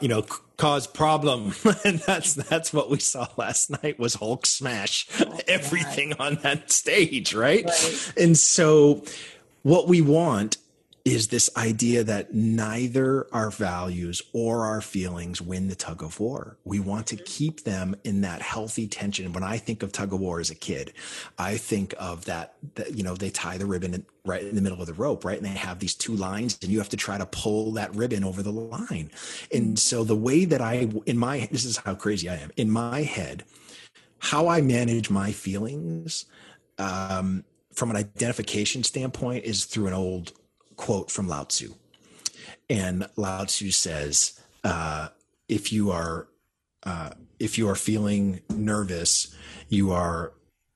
[0.00, 0.22] you know,
[0.56, 1.54] cause problem.
[1.84, 6.20] and that's, that's what we saw last night was Hulk smash oh, everything God.
[6.20, 7.64] on that stage, right?
[7.64, 8.12] right?
[8.16, 9.04] And so
[9.62, 10.56] what we want
[11.04, 16.56] is this idea that neither our values or our feelings win the tug of war.
[16.64, 19.34] We want to keep them in that healthy tension.
[19.34, 20.94] When I think of tug of war as a kid,
[21.36, 24.80] I think of that, that you know, they tie the ribbon right in the middle
[24.80, 25.36] of the rope, right?
[25.36, 28.24] And they have these two lines and you have to try to pull that ribbon
[28.24, 29.10] over the line.
[29.52, 32.70] And so the way that I, in my, this is how crazy I am, in
[32.70, 33.44] my head,
[34.20, 36.24] how I manage my feelings,
[36.78, 40.32] um, from an identification standpoint is through an old
[40.76, 41.74] quote from Lao Tzu.
[42.68, 45.08] And Lao Tzu says, uh,
[45.48, 46.28] if you are
[46.84, 49.34] uh, if you are feeling nervous,
[49.68, 50.32] you are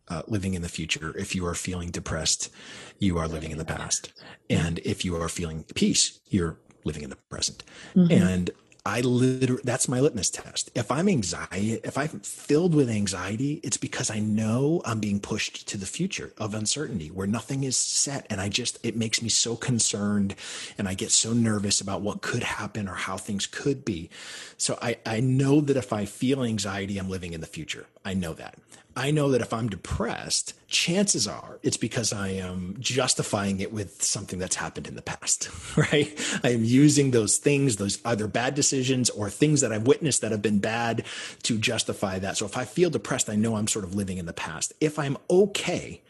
[0.09, 1.17] uh, living in the future.
[1.17, 2.51] If you are feeling depressed,
[2.99, 4.13] you are living in the past.
[4.49, 7.63] And if you are feeling peace, you're living in the present.
[7.95, 8.13] Mm-hmm.
[8.13, 8.51] And
[8.89, 10.71] I literally, that's my litmus test.
[10.75, 15.69] If I'm anxiety, if I'm filled with anxiety, it's because I know I'm being pushed
[15.69, 18.27] to the future of uncertainty where nothing is set.
[18.31, 20.35] And I just, it makes me so concerned
[20.79, 24.09] and I get so nervous about what could happen or how things could be.
[24.57, 27.85] So I, I know that if I feel anxiety, I'm living in the future.
[28.07, 28.55] I know that.
[28.99, 34.03] I know that if I'm depressed, chances are it's because I am justifying it with
[34.03, 36.19] something that's happened in the past, right?
[36.43, 40.33] I am using those things, those either bad decisions or things that I've witnessed that
[40.33, 41.05] have been bad
[41.45, 42.39] to justify that.
[42.39, 44.73] So if I feel depressed, I know I'm sort of living in the past.
[44.81, 46.03] If I'm okay,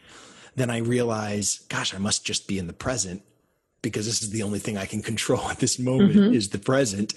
[0.55, 3.21] then I realize, gosh, I must just be in the present
[3.83, 6.33] because this is the only thing I can control at this moment mm-hmm.
[6.33, 7.13] is the present.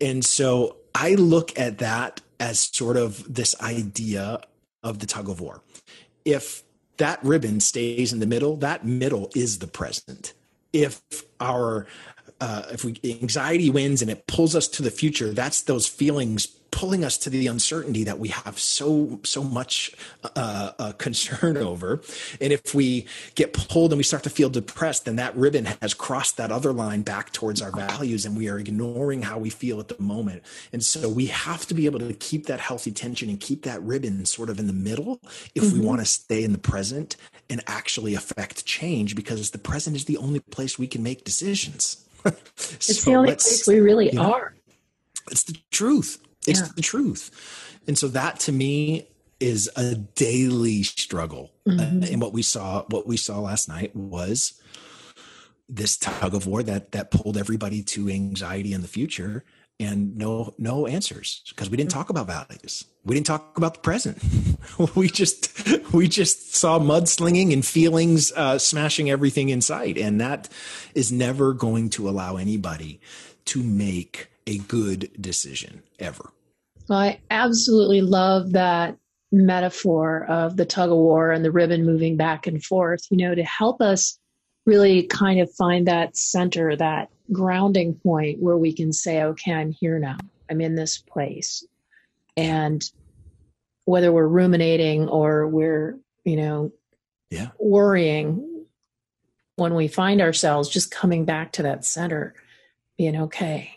[0.00, 4.40] And so I look at that as sort of this idea
[4.82, 5.62] of the tug of war.
[6.24, 6.62] If
[6.96, 10.34] that ribbon stays in the middle, that middle is the present.
[10.72, 11.00] If
[11.40, 11.86] our
[12.40, 16.48] uh, if we anxiety wins and it pulls us to the future, that's those feelings
[16.72, 19.92] pulling us to the uncertainty that we have so so much
[20.34, 22.00] uh, uh, concern over.
[22.40, 23.06] And if we
[23.36, 26.72] get pulled and we start to feel depressed then that ribbon has crossed that other
[26.72, 30.42] line back towards our values and we are ignoring how we feel at the moment.
[30.72, 33.80] And so we have to be able to keep that healthy tension and keep that
[33.82, 35.20] ribbon sort of in the middle
[35.54, 35.78] if mm-hmm.
[35.78, 37.16] we want to stay in the present
[37.50, 42.04] and actually affect change because the present is the only place we can make decisions.
[42.54, 44.54] It's so the only place we really you know, are.
[45.30, 46.68] it's the truth it's yeah.
[46.74, 47.78] the truth.
[47.86, 49.08] And so that to me
[49.40, 51.50] is a daily struggle.
[51.66, 52.02] Mm-hmm.
[52.02, 54.60] Uh, and what we saw, what we saw last night was
[55.68, 59.44] this tug of war that that pulled everybody to anxiety in the future
[59.80, 61.94] and no no answers because we didn't mm.
[61.94, 64.22] talk about values we didn't talk about the present
[64.94, 70.48] we just we just saw mudslinging and feelings uh, smashing everything in sight and that
[70.94, 73.00] is never going to allow anybody
[73.44, 76.30] to make a good decision ever.
[76.88, 78.96] Well, I absolutely love that
[79.30, 83.34] metaphor of the tug of war and the ribbon moving back and forth, you know,
[83.34, 84.18] to help us
[84.66, 89.72] really kind of find that center, that grounding point where we can say, okay, I'm
[89.72, 90.18] here now.
[90.50, 91.64] I'm in this place.
[92.36, 92.82] And
[93.84, 96.72] whether we're ruminating or we're, you know,
[97.30, 97.48] yeah.
[97.58, 98.66] worrying,
[99.56, 102.34] when we find ourselves just coming back to that center,
[102.98, 103.74] being okay,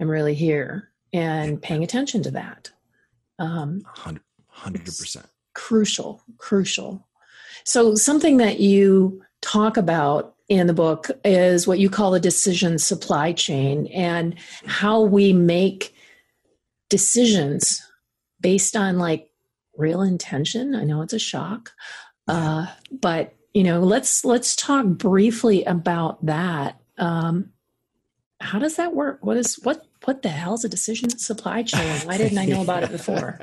[0.00, 2.70] I'm really here and paying attention to that.
[3.38, 3.82] Um,
[4.48, 5.26] 100 percent
[5.58, 7.04] crucial, crucial.
[7.64, 12.78] So something that you talk about in the book is what you call a decision
[12.78, 14.36] supply chain and
[14.66, 15.94] how we make
[16.88, 17.82] decisions
[18.40, 19.30] based on like
[19.76, 20.76] real intention.
[20.76, 21.72] I know it's a shock,
[22.28, 26.80] uh, but you know, let's let's talk briefly about that.
[26.98, 27.50] Um,
[28.40, 29.26] how does that work?
[29.26, 32.06] What is what what the hell is a decision supply chain?
[32.06, 33.38] Why didn't I know about it before?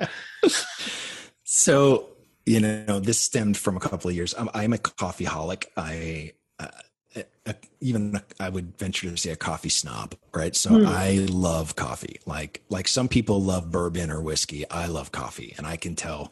[1.44, 2.10] so,
[2.46, 4.34] you know, this stemmed from a couple of years.
[4.38, 5.66] I'm, I'm a coffee holic.
[5.78, 6.68] I, uh,
[7.46, 10.56] uh, even I would venture to say a coffee snob, right?
[10.56, 10.86] So hmm.
[10.88, 12.20] I love coffee.
[12.26, 14.70] Like like some people love bourbon or whiskey.
[14.70, 16.32] I love coffee, and I can tell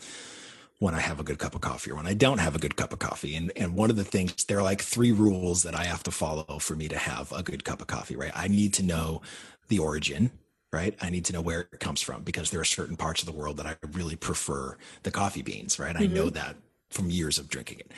[0.80, 2.76] when I have a good cup of coffee or when I don't have a good
[2.76, 3.36] cup of coffee.
[3.36, 6.12] And and one of the things there are like three rules that I have to
[6.12, 8.34] follow for me to have a good cup of coffee, right?
[8.36, 9.22] I need to know
[9.68, 10.32] the origin,
[10.72, 10.96] right?
[11.02, 13.32] I need to know where it comes from because there are certain parts of the
[13.32, 15.96] world that I really prefer the coffee beans, right?
[15.96, 16.04] Mm-hmm.
[16.04, 16.36] I know mm-hmm.
[16.36, 16.56] that
[16.94, 17.92] from years of drinking it.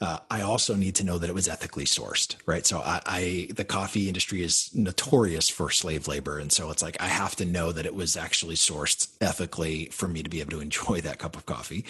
[0.00, 2.66] Uh, I also need to know that it was ethically sourced, right?
[2.66, 7.00] So I, I, the coffee industry is notorious for slave labor, and so it's like
[7.00, 10.50] I have to know that it was actually sourced ethically for me to be able
[10.50, 11.84] to enjoy that cup of coffee.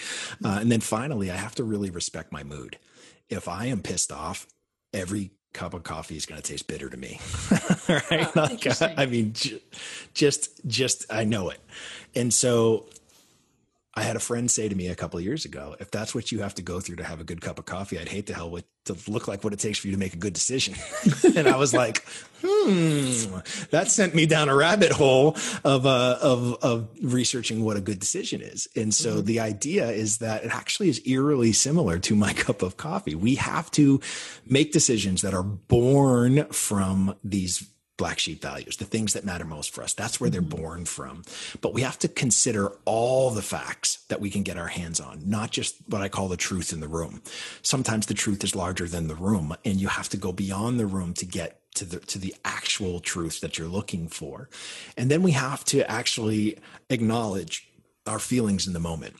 [0.44, 2.78] Uh, and then finally, I have to really respect my mood.
[3.28, 4.46] If I am pissed off,
[4.92, 7.20] every cup of coffee is going to taste bitter to me.
[7.88, 8.28] right?
[8.36, 8.48] Oh,
[8.80, 9.32] like, I mean,
[10.14, 11.60] just, just, I know it.
[12.14, 12.86] And so
[13.94, 16.30] I had a friend say to me a couple of years ago, if that's what
[16.30, 18.34] you have to go through to have a good cup of coffee, I'd hate to
[18.34, 20.74] hell with to look like what it takes for you to make a good decision.
[21.36, 22.04] and I was like,
[22.40, 23.38] hmm,
[23.70, 27.98] that sent me down a rabbit hole of uh, of of researching what a good
[27.98, 28.68] decision is.
[28.76, 29.26] And so mm-hmm.
[29.26, 33.16] the idea is that it actually is eerily similar to my cup of coffee.
[33.16, 34.00] We have to
[34.46, 37.68] make decisions that are born from these
[38.00, 39.92] black sheep values, the things that matter most for us.
[39.92, 40.62] That's where they're mm-hmm.
[40.62, 41.22] born from.
[41.60, 45.20] But we have to consider all the facts that we can get our hands on,
[45.26, 47.20] not just what I call the truth in the room.
[47.60, 50.86] Sometimes the truth is larger than the room, and you have to go beyond the
[50.86, 54.48] room to get to the to the actual truth that you're looking for.
[54.96, 57.68] And then we have to actually acknowledge
[58.06, 59.16] our feelings in the moment.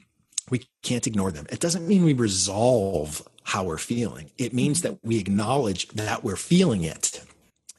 [0.49, 1.47] We can't ignore them.
[1.51, 4.31] It doesn't mean we resolve how we're feeling.
[4.39, 4.95] It means mm-hmm.
[4.95, 7.21] that we acknowledge that we're feeling it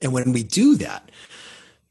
[0.02, 1.10] and when we do that,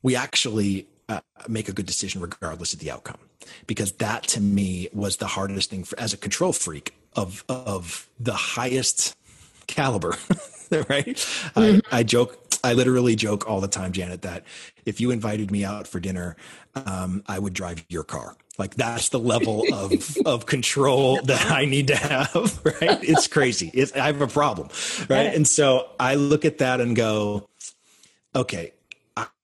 [0.02, 3.18] we actually uh, make a good decision regardless of the outcome.
[3.66, 8.08] Because that to me was the hardest thing for, as a control freak of of
[8.18, 9.16] the highest
[9.66, 10.10] caliber
[10.70, 11.16] right?
[11.16, 11.78] Mm-hmm.
[11.92, 14.44] I, I joke i literally joke all the time janet that
[14.84, 16.36] if you invited me out for dinner
[16.74, 18.36] um, i would drive your car.
[18.58, 23.02] Like that's the level of of control that i need to have right?
[23.02, 23.70] It's crazy.
[23.74, 24.68] It's, i have a problem
[25.08, 25.34] right?
[25.34, 27.48] And so i look at that and go
[28.34, 28.72] okay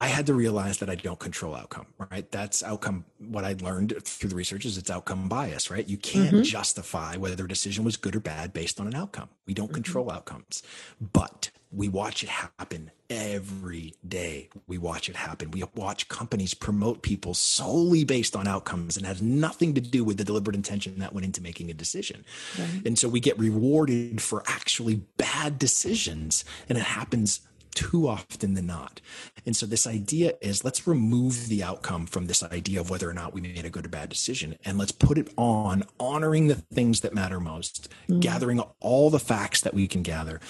[0.01, 2.30] I had to realize that I don't control outcome, right?
[2.30, 3.05] That's outcome.
[3.18, 5.87] What I learned through the research is it's outcome bias, right?
[5.87, 6.43] You can't mm-hmm.
[6.43, 9.28] justify whether a decision was good or bad based on an outcome.
[9.47, 9.74] We don't mm-hmm.
[9.74, 10.62] control outcomes,
[11.01, 14.49] but we watch it happen every day.
[14.66, 15.51] We watch it happen.
[15.51, 20.16] We watch companies promote people solely based on outcomes and has nothing to do with
[20.16, 22.24] the deliberate intention that went into making a decision.
[22.59, 22.82] Right.
[22.87, 27.41] And so we get rewarded for actually bad decisions, and it happens
[27.77, 29.01] too often than not.
[29.45, 33.12] And so this idea is let's remove the outcome from this idea of whether or
[33.12, 36.55] not we made a good or bad decision and let's put it on honoring the
[36.55, 38.18] things that matter most, mm.
[38.18, 40.41] gathering all the facts that we can gather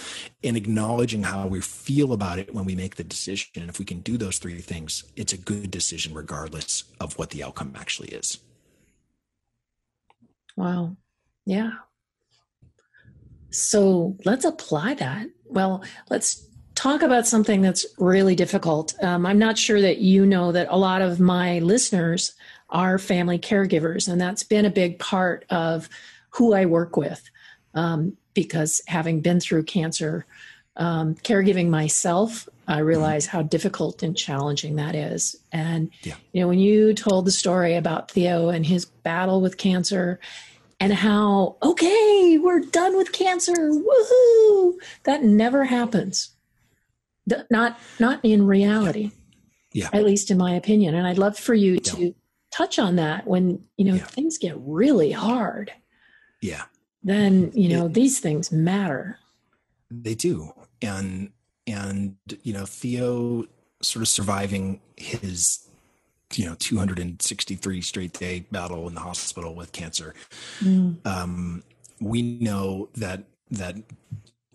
[0.43, 3.51] and acknowledging how we feel about it when we make the decision.
[3.57, 7.31] And if we can do those three things, it's a good decision regardless of what
[7.31, 8.39] the outcome actually is.
[10.57, 10.97] Wow.
[11.45, 11.73] Yeah.
[13.51, 15.27] So let's apply that.
[15.45, 16.46] Well, let's
[16.77, 18.95] talk about something that's really difficult.
[19.03, 22.35] Um, I'm not sure that you know that a lot of my listeners
[22.71, 25.89] are family caregivers, and that's been a big part of
[26.31, 27.29] who I work with.
[27.75, 30.27] Um, because having been through cancer,
[30.77, 35.37] um, caregiving myself, I realize how difficult and challenging that is.
[35.53, 36.15] And yeah.
[36.33, 40.21] you know, when you told the story about Theo and his battle with cancer,
[40.79, 44.75] and how okay, we're done with cancer, woohoo!
[45.05, 46.36] That never happens
[47.51, 49.11] not not in reality
[49.77, 49.91] yeah.
[49.93, 50.95] at least in my opinion.
[50.95, 52.15] And i'd love for you to
[52.51, 54.05] touch on that when you know yeah.
[54.05, 55.71] things get really hard.
[56.41, 56.65] Yeah.
[57.03, 59.19] Then you know it, these things matter.
[59.91, 60.53] They do.
[60.81, 61.31] And
[61.67, 63.45] and you know theo
[63.83, 65.69] sort of surviving his
[66.35, 70.15] you know 263 straight day battle in the hospital with cancer.
[70.61, 71.07] Mm.
[71.07, 71.63] um
[72.01, 73.77] we know that that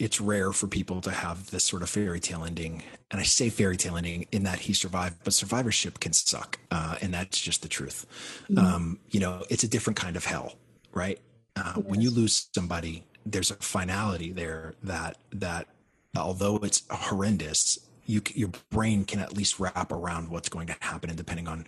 [0.02, 2.82] it's rare for people to have this sort of fairy tale ending.
[3.12, 6.58] And I say fairy tale ending in that he survived, but survivorship can suck.
[6.72, 8.08] Uh, and that's just the truth.
[8.50, 8.58] Mm-hmm.
[8.58, 10.56] Um, you know, it's a different kind of hell,
[10.92, 11.20] right?
[11.56, 11.86] Uh, yes.
[11.86, 15.68] When you lose somebody, there's a finality there that, that
[16.18, 17.78] although it's horrendous,
[18.08, 21.12] you, your brain can at least wrap around what's going to happen.
[21.12, 21.68] And depending on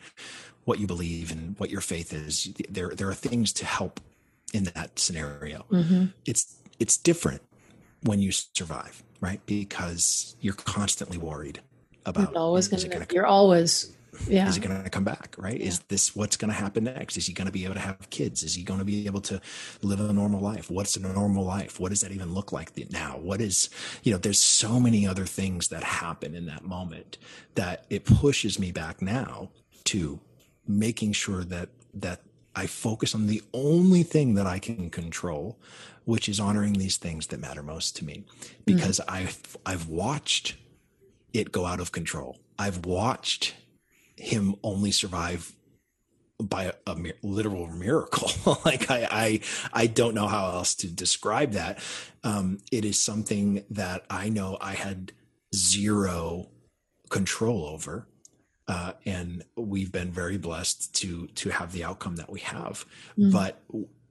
[0.66, 4.00] what you believe and what your faith is, there, there are things to help
[4.56, 5.66] in that scenario.
[5.70, 6.06] Mm-hmm.
[6.26, 7.44] It's, it's different
[8.04, 9.44] when you survive, right?
[9.46, 11.62] Because you're constantly worried
[12.06, 12.32] about.
[12.32, 13.08] You're always going to.
[13.14, 13.96] You're always.
[14.28, 14.48] Yeah.
[14.48, 15.34] Is it going to come back?
[15.40, 15.60] Right?
[15.60, 15.68] Yeah.
[15.68, 17.18] Is this what's going to happen next?
[17.18, 18.44] Is he going to be able to have kids?
[18.44, 19.42] Is he going to be able to
[19.82, 20.70] live a normal life?
[20.70, 21.80] What's a normal life?
[21.80, 23.18] What does that even look like now?
[23.18, 23.70] What is,
[24.04, 27.18] you know, there's so many other things that happen in that moment
[27.56, 29.50] that it pushes me back now
[29.86, 30.20] to
[30.68, 32.22] making sure that, that
[32.56, 35.58] I focus on the only thing that I can control,
[36.06, 38.26] which is honoring these things that matter most to me
[38.66, 39.16] because mm-hmm.
[39.16, 40.58] I've I've watched
[41.34, 42.38] it go out of control.
[42.60, 43.56] I've watched
[44.16, 45.54] him only survive
[46.40, 48.32] by a, a literal miracle.
[48.66, 49.40] like I, I,
[49.74, 51.80] I don't know how else to describe that.
[52.24, 55.14] Um, it is something that I know I had
[55.56, 56.50] zero
[57.10, 58.08] control over.
[58.68, 62.86] Uh, and we've been very blessed to to have the outcome that we have.
[63.18, 63.32] Mm-hmm.
[63.32, 63.62] But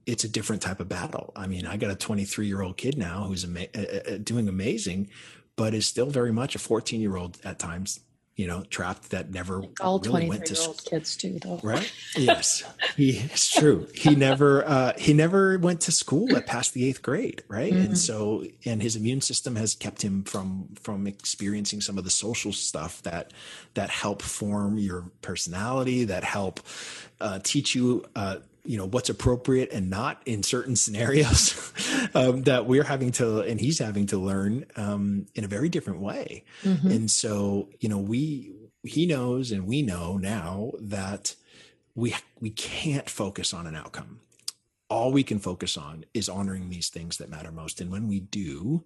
[0.05, 1.31] it's a different type of battle.
[1.35, 5.09] I mean, I got a 23 year old kid now who's ama- uh, doing amazing,
[5.55, 7.99] but is still very much a 14 year old at times.
[8.35, 11.59] You know, trapped that never all really 23 year old kids too, though.
[11.61, 11.93] Right?
[12.17, 12.63] Yes,
[12.97, 13.87] he, it's true.
[13.93, 17.71] He never uh, he never went to school at past the eighth grade, right?
[17.71, 17.85] Mm-hmm.
[17.85, 22.09] And so, and his immune system has kept him from from experiencing some of the
[22.09, 23.31] social stuff that
[23.75, 26.59] that help form your personality, that help
[27.21, 31.73] uh, teach you uh, you know what's appropriate and not in certain scenarios
[32.13, 35.99] um, that we're having to and he's having to learn um, in a very different
[35.99, 36.43] way.
[36.63, 36.91] Mm-hmm.
[36.91, 38.53] and so you know we
[38.83, 41.35] he knows and we know now that
[41.95, 44.19] we we can't focus on an outcome.
[44.89, 47.81] All we can focus on is honoring these things that matter most.
[47.81, 48.83] And when we do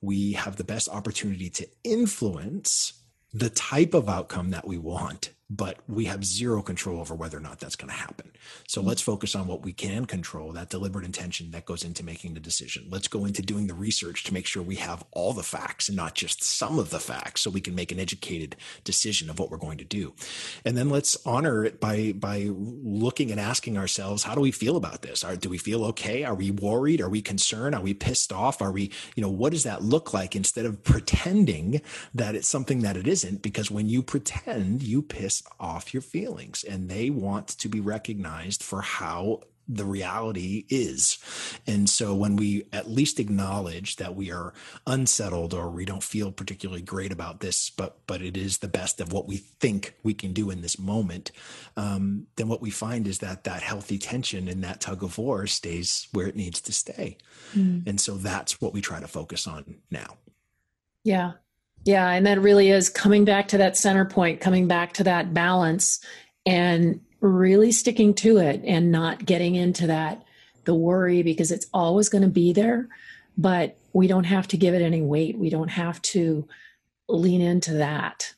[0.00, 2.94] we have the best opportunity to influence
[3.32, 7.40] the type of outcome that we want but we have zero control over whether or
[7.40, 8.30] not that's going to happen.
[8.68, 8.88] So mm-hmm.
[8.88, 12.40] let's focus on what we can control, that deliberate intention that goes into making the
[12.40, 12.86] decision.
[12.88, 15.96] Let's go into doing the research to make sure we have all the facts and
[15.96, 19.50] not just some of the facts so we can make an educated decision of what
[19.50, 20.14] we're going to do.
[20.64, 24.76] And then let's honor it by by looking and asking ourselves, how do we feel
[24.76, 25.24] about this?
[25.24, 26.22] Are, do we feel okay?
[26.22, 27.00] Are we worried?
[27.00, 27.74] Are we concerned?
[27.74, 28.62] Are we pissed off?
[28.62, 31.80] Are we, you know, what does that look like instead of pretending
[32.14, 33.42] that it's something that it isn't?
[33.42, 38.62] Because when you pretend, you piss off your feelings and they want to be recognized
[38.62, 39.40] for how
[39.72, 41.18] the reality is.
[41.66, 44.52] And so when we at least acknowledge that we are
[44.86, 49.00] unsettled or we don't feel particularly great about this, but but it is the best
[49.00, 51.30] of what we think we can do in this moment,
[51.76, 55.46] um, then what we find is that that healthy tension and that tug of war
[55.46, 57.16] stays where it needs to stay.
[57.54, 57.86] Mm.
[57.86, 60.16] And so that's what we try to focus on now.
[61.04, 61.32] Yeah.
[61.84, 65.32] Yeah, and that really is coming back to that center point, coming back to that
[65.32, 66.00] balance
[66.44, 70.22] and really sticking to it and not getting into that
[70.64, 72.88] the worry because it's always going to be there,
[73.36, 75.38] but we don't have to give it any weight.
[75.38, 76.46] We don't have to
[77.08, 78.34] lean into that.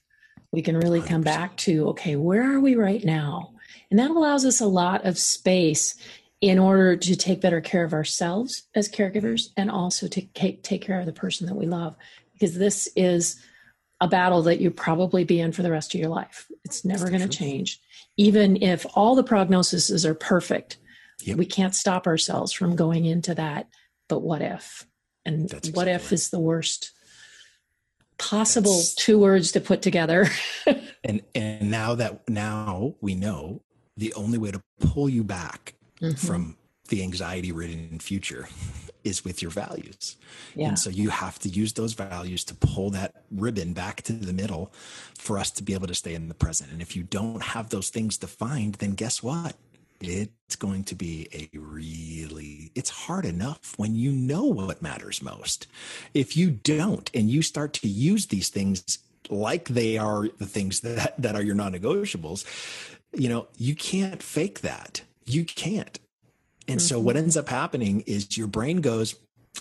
[0.52, 1.06] We can really 100%.
[1.08, 3.52] come back to okay, where are we right now?
[3.90, 5.94] And that allows us a lot of space
[6.40, 10.82] in order to take better care of ourselves as caregivers and also to take, take
[10.82, 11.94] care of the person that we love
[12.42, 13.40] because this is
[14.00, 16.50] a battle that you probably be in for the rest of your life.
[16.64, 17.80] It's never going to change.
[18.16, 20.78] Even if all the prognoses are perfect,
[21.20, 21.38] yep.
[21.38, 23.68] we can't stop ourselves from going into that.
[24.08, 24.88] But what if?
[25.24, 26.90] And That's what exactly if is the worst
[28.18, 28.96] possible That's...
[28.96, 30.26] two words to put together.
[31.04, 33.62] and and now that now we know
[33.96, 36.14] the only way to pull you back mm-hmm.
[36.14, 36.56] from
[36.92, 38.48] the anxiety ridden future
[39.02, 40.16] is with your values.
[40.54, 40.68] Yeah.
[40.68, 44.34] And so you have to use those values to pull that ribbon back to the
[44.34, 44.70] middle
[45.18, 46.70] for us to be able to stay in the present.
[46.70, 49.56] And if you don't have those things defined, then guess what?
[50.02, 55.66] It's going to be a really, it's hard enough when you know what matters most.
[56.12, 58.98] If you don't and you start to use these things
[59.30, 62.44] like they are the things that, that are your non negotiables,
[63.14, 65.02] you know, you can't fake that.
[65.24, 65.98] You can't.
[66.68, 66.86] And mm-hmm.
[66.86, 69.16] so what ends up happening is your brain goes,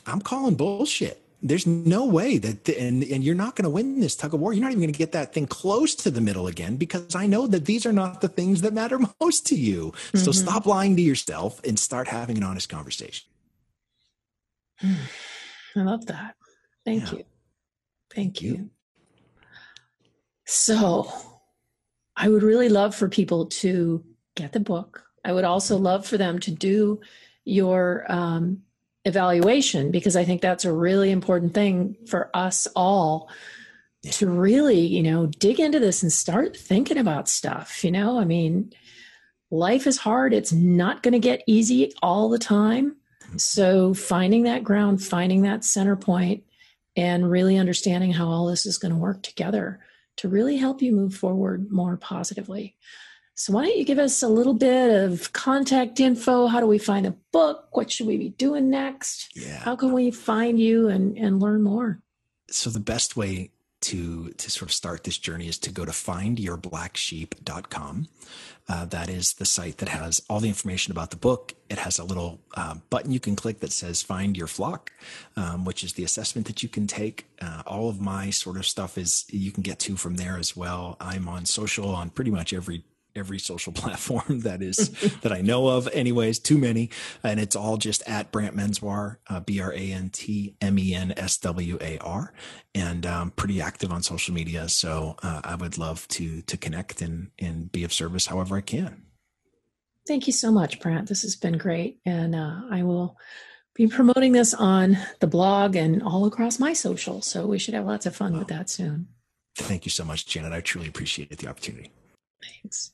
[0.05, 1.21] I'm calling bullshit.
[1.43, 4.39] There's no way that, the, and, and you're not going to win this tug of
[4.39, 4.53] war.
[4.53, 7.25] You're not even going to get that thing close to the middle again because I
[7.25, 9.91] know that these are not the things that matter most to you.
[9.91, 10.19] Mm-hmm.
[10.19, 13.27] So stop lying to yourself and start having an honest conversation.
[14.83, 16.35] I love that.
[16.85, 17.17] Thank yeah.
[17.17, 17.23] you.
[18.13, 18.51] Thank you.
[18.51, 18.69] you.
[20.45, 21.11] So
[22.15, 24.03] I would really love for people to
[24.35, 27.01] get the book, I would also love for them to do
[27.45, 28.63] your um,
[29.05, 33.29] evaluation because I think that's a really important thing for us all
[34.03, 37.83] to really, you know, dig into this and start thinking about stuff.
[37.83, 38.73] You know, I mean,
[39.51, 42.95] life is hard, it's not going to get easy all the time.
[43.25, 43.37] Mm-hmm.
[43.37, 46.43] So, finding that ground, finding that center point,
[46.95, 49.79] and really understanding how all this is going to work together
[50.17, 52.75] to really help you move forward more positively.
[53.41, 56.45] So, why don't you give us a little bit of contact info?
[56.45, 57.75] How do we find a book?
[57.75, 59.35] What should we be doing next?
[59.35, 59.57] Yeah.
[59.57, 62.03] How can we find you and, and learn more?
[62.51, 63.49] So, the best way
[63.81, 68.09] to to sort of start this journey is to go to findyourblacksheep.com.
[68.69, 71.55] Uh, that is the site that has all the information about the book.
[71.67, 74.91] It has a little uh, button you can click that says "Find Your Flock,"
[75.35, 77.25] um, which is the assessment that you can take.
[77.41, 80.55] Uh, all of my sort of stuff is you can get to from there as
[80.55, 80.95] well.
[80.99, 82.83] I'm on social on pretty much every
[83.15, 84.89] every social platform that is
[85.21, 85.87] that I know of.
[85.93, 86.89] Anyways, too many,
[87.23, 90.93] and it's all just at Brant Menswar, uh, B R A N T M E
[90.93, 92.33] N S W A R,
[92.73, 94.69] and um, pretty active on social media.
[94.69, 98.61] So uh, I would love to to connect and and be of service however I
[98.61, 99.03] can.
[100.07, 101.07] Thank you so much, Brant.
[101.07, 103.17] This has been great, and uh, I will
[103.75, 107.21] be promoting this on the blog and all across my social.
[107.21, 109.07] So we should have lots of fun with that soon.
[109.55, 110.53] Thank you so much, Janet.
[110.53, 111.91] I truly appreciate the opportunity.
[112.41, 112.91] Thanks.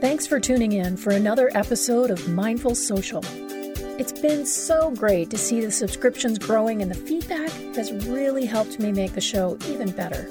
[0.00, 3.22] Thanks for tuning in for another episode of Mindful Social.
[3.98, 8.78] It's been so great to see the subscriptions growing, and the feedback has really helped
[8.78, 10.28] me make the show even better.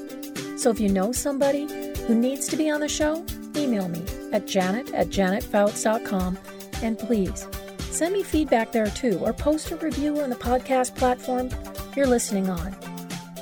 [0.58, 1.68] So if you know somebody
[2.06, 6.38] who needs to be on the show, email me at janet at janetfouts.com
[6.82, 7.48] and please
[7.80, 11.50] send me feedback there too, or post a review on the podcast platform
[11.96, 12.76] you're listening on.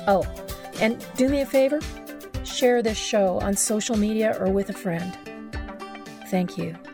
[0.06, 0.26] Oh,
[0.80, 1.80] and do me a favor
[2.44, 5.16] share this show on social media or with a friend.
[6.32, 6.91] Thank you.